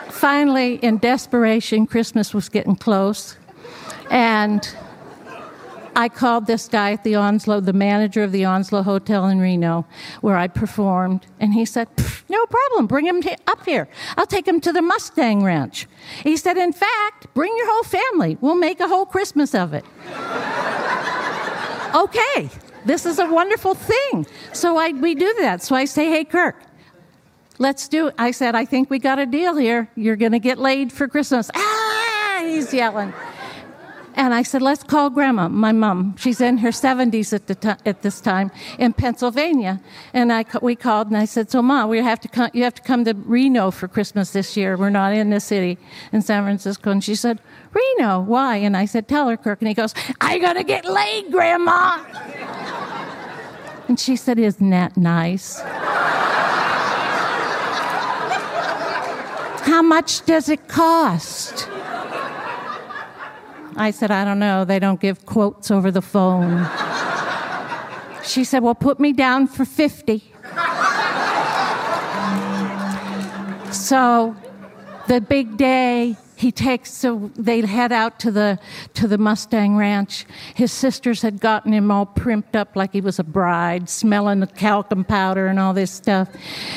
Finally, 0.10 0.76
in 0.76 0.98
desperation, 0.98 1.86
Christmas 1.86 2.34
was 2.34 2.50
getting 2.50 2.76
close. 2.76 3.36
And 4.10 4.68
I 5.96 6.10
called 6.10 6.48
this 6.48 6.68
guy 6.68 6.94
at 6.94 7.04
the 7.04 7.16
Onslow, 7.16 7.60
the 7.60 7.74
manager 7.74 8.24
of 8.24 8.32
the 8.32 8.46
Onslow 8.46 8.84
Hotel 8.84 9.28
in 9.28 9.40
Reno, 9.40 9.86
where 10.22 10.36
I 10.36 10.48
performed, 10.48 11.26
and 11.40 11.54
he 11.54 11.66
said, 11.66 11.88
No 12.30 12.46
problem, 12.46 12.88
bring 12.88 13.06
him 13.06 13.22
up 13.48 13.66
here. 13.66 13.88
I'll 14.18 14.26
take 14.26 14.48
him 14.48 14.60
to 14.62 14.72
the 14.72 14.82
Mustang 14.82 15.44
Ranch. 15.44 15.88
He 16.24 16.38
said, 16.38 16.58
In 16.58 16.74
fact, 16.74 17.34
bring 17.34 17.56
your 17.56 17.72
whole 17.72 17.84
family. 17.84 18.38
We'll 18.42 18.56
make 18.56 18.80
a 18.80 18.88
whole 18.88 19.06
Christmas 19.06 19.54
of 19.54 19.74
it. 19.74 19.86
okay, 21.96 22.50
this 22.86 23.06
is 23.06 23.20
a 23.20 23.28
wonderful 23.28 23.76
thing. 23.76 24.26
So 24.52 24.78
I, 24.78 24.92
we 24.92 25.16
do 25.16 25.34
that. 25.40 25.62
So 25.62 25.76
I 25.76 25.86
say, 25.86 26.10
Hey, 26.10 26.26
Kirk, 26.26 26.56
let's 27.60 27.88
do 27.88 28.08
it. 28.08 28.16
I 28.18 28.32
said, 28.32 28.56
I 28.56 28.66
think 28.66 28.90
we 28.90 29.00
got 29.00 29.20
a 29.20 29.26
deal 29.26 29.56
here. 29.56 29.90
You're 29.96 30.16
going 30.16 30.32
to 30.32 30.40
get 30.40 30.58
laid 30.58 30.92
for 30.92 31.08
Christmas. 31.08 31.52
Ah, 32.36 32.40
he's 32.46 32.74
yelling. 32.74 33.14
And 34.16 34.34
I 34.34 34.44
said, 34.44 34.62
let's 34.62 34.84
call 34.84 35.10
grandma, 35.10 35.50
my 35.50 35.72
mom. 35.72 36.16
She's 36.18 36.40
in 36.40 36.60
her 36.60 36.70
70s 36.70 37.34
at, 37.34 37.48
the 37.48 37.56
t- 37.56 37.70
at 37.86 38.04
this 38.04 38.22
time 38.22 38.52
in 38.78 38.94
Pennsylvania. 38.94 39.82
And 40.14 40.32
I, 40.32 40.46
we 40.62 40.76
called 40.76 41.08
and 41.08 41.18
I 41.18 41.26
said, 41.26 41.50
so 41.50 41.62
mom, 41.64 41.90
we 41.90 41.98
have 42.00 42.20
to 42.22 42.28
come, 42.28 42.52
you 42.54 42.64
have 42.64 42.76
to 42.76 42.82
come 42.84 43.06
to 43.06 43.14
Reno 43.14 43.72
for 43.72 43.88
Christmas 43.88 44.32
this 44.32 44.56
year. 44.56 44.78
We're 44.78 44.92
not 44.92 45.14
in 45.14 45.32
the 45.32 45.40
city 45.40 45.80
in 46.12 46.22
San 46.22 46.44
Francisco. 46.44 46.92
And 46.92 47.04
she 47.04 47.16
said, 47.16 47.42
Reno, 47.74 48.20
why? 48.20 48.58
And 48.58 48.78
I 48.78 48.86
said, 48.86 49.08
tell 49.08 49.28
her, 49.30 49.38
Kirk. 49.38 49.62
And 49.62 49.68
he 49.68 49.74
goes, 49.74 49.96
I 50.22 50.38
gotta 50.38 50.64
get 50.64 50.86
laid, 50.86 51.32
grandma. 51.32 52.04
and 53.88 54.00
she 54.00 54.16
said, 54.16 54.38
isn't 54.38 54.70
that 54.70 54.96
nice? 54.96 55.60
How 59.64 59.82
much 59.82 60.24
does 60.26 60.50
it 60.50 60.68
cost? 60.68 61.68
I 63.76 63.92
said, 63.92 64.12
I 64.12 64.26
don't 64.26 64.40
know. 64.40 64.66
They 64.66 64.80
don't 64.80 65.00
give 65.00 65.26
quotes 65.26 65.72
over 65.72 65.92
the 65.92 66.02
phone. 66.02 66.68
She 68.24 68.44
said, 68.44 68.64
Well, 68.64 68.76
put 68.76 69.00
me 69.00 69.12
down 69.14 69.48
for 69.48 69.66
50. 69.66 70.24
So 73.72 74.36
the 75.08 75.20
big 75.20 75.58
day, 75.58 76.16
he 76.36 76.52
takes 76.52 76.92
so 76.92 77.32
they 77.36 77.62
head 77.62 77.92
out 77.92 78.20
to 78.20 78.32
the 78.32 78.60
to 78.96 79.08
the 79.08 79.18
Mustang 79.18 79.78
Ranch. 79.78 80.26
His 80.56 80.72
sisters 80.72 81.22
had 81.22 81.40
gotten 81.40 81.74
him 81.74 81.90
all 81.90 82.06
primped 82.06 82.56
up 82.56 82.76
like 82.76 82.92
he 82.94 83.02
was 83.02 83.18
a 83.20 83.24
bride, 83.24 83.90
smelling 83.90 84.42
the 84.42 84.48
talcum 84.48 85.06
powder 85.06 85.48
and 85.48 85.60
all 85.60 85.74
this 85.74 85.92
stuff, 85.92 86.30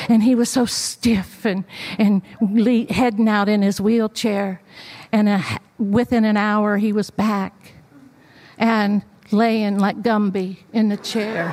and 0.07 0.23
he 0.23 0.35
was 0.35 0.49
so 0.49 0.65
stiff 0.65 1.45
and 1.45 1.65
and 1.97 2.21
le- 2.41 2.91
heading 2.91 3.27
out 3.27 3.49
in 3.49 3.61
his 3.61 3.81
wheelchair. 3.81 4.61
And 5.11 5.27
a, 5.27 5.43
within 5.77 6.25
an 6.25 6.37
hour, 6.37 6.77
he 6.77 6.93
was 6.93 7.09
back 7.09 7.73
and 8.57 9.03
laying 9.31 9.77
like 9.77 9.97
Gumby 10.01 10.57
in 10.73 10.89
the 10.89 10.97
chair. 10.97 11.49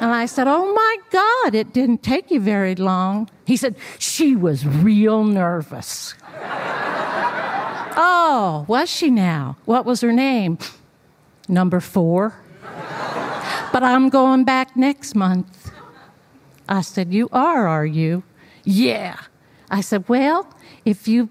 And 0.00 0.10
I 0.10 0.26
said, 0.26 0.46
Oh 0.48 0.72
my 0.72 0.96
God, 1.10 1.54
it 1.54 1.72
didn't 1.74 2.02
take 2.02 2.30
you 2.30 2.40
very 2.40 2.74
long. 2.74 3.28
He 3.44 3.56
said, 3.56 3.76
She 3.98 4.34
was 4.34 4.66
real 4.66 5.24
nervous. 5.24 6.14
oh, 7.96 8.64
was 8.66 8.88
she 8.88 9.10
now? 9.10 9.58
What 9.66 9.84
was 9.84 10.00
her 10.00 10.12
name? 10.12 10.58
Number 11.48 11.80
four. 11.80 12.34
but 13.72 13.82
I'm 13.82 14.08
going 14.08 14.44
back 14.44 14.74
next 14.74 15.14
month. 15.14 15.70
I 16.66 16.80
said, 16.80 17.12
You 17.12 17.28
are, 17.30 17.68
are 17.68 17.86
you? 17.86 18.22
Yeah. 18.64 19.18
I 19.70 19.82
said, 19.82 20.08
Well, 20.08 20.48
if 20.86 21.06
you 21.06 21.28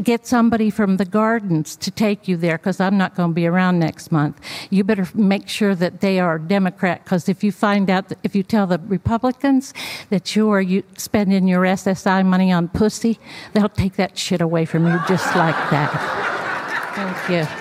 get 0.00 0.26
somebody 0.26 0.70
from 0.70 0.96
the 0.96 1.04
gardens 1.04 1.76
to 1.76 1.90
take 1.90 2.28
you 2.28 2.36
there 2.36 2.58
because 2.58 2.80
I'm 2.80 2.96
not 2.96 3.14
going 3.14 3.30
to 3.30 3.34
be 3.34 3.46
around 3.46 3.78
next 3.78 4.10
month. 4.10 4.40
You 4.70 4.84
better 4.84 5.06
make 5.14 5.48
sure 5.48 5.74
that 5.74 6.00
they 6.00 6.18
are 6.20 6.38
Democrat 6.38 7.04
because 7.04 7.28
if 7.28 7.44
you 7.44 7.52
find 7.52 7.88
out, 7.90 8.08
that, 8.08 8.18
if 8.22 8.34
you 8.34 8.42
tell 8.42 8.66
the 8.66 8.78
Republicans 8.78 9.74
that 10.10 10.34
you 10.34 10.50
are 10.50 10.60
you 10.60 10.82
spending 10.96 11.48
your 11.48 11.62
SSI 11.62 12.24
money 12.24 12.52
on 12.52 12.68
pussy, 12.68 13.18
they'll 13.52 13.68
take 13.68 13.96
that 13.96 14.16
shit 14.16 14.40
away 14.40 14.64
from 14.64 14.86
you 14.86 14.98
just 15.06 15.34
like 15.36 15.56
that. 15.70 15.90
Thank 16.94 17.30
you. 17.30 17.59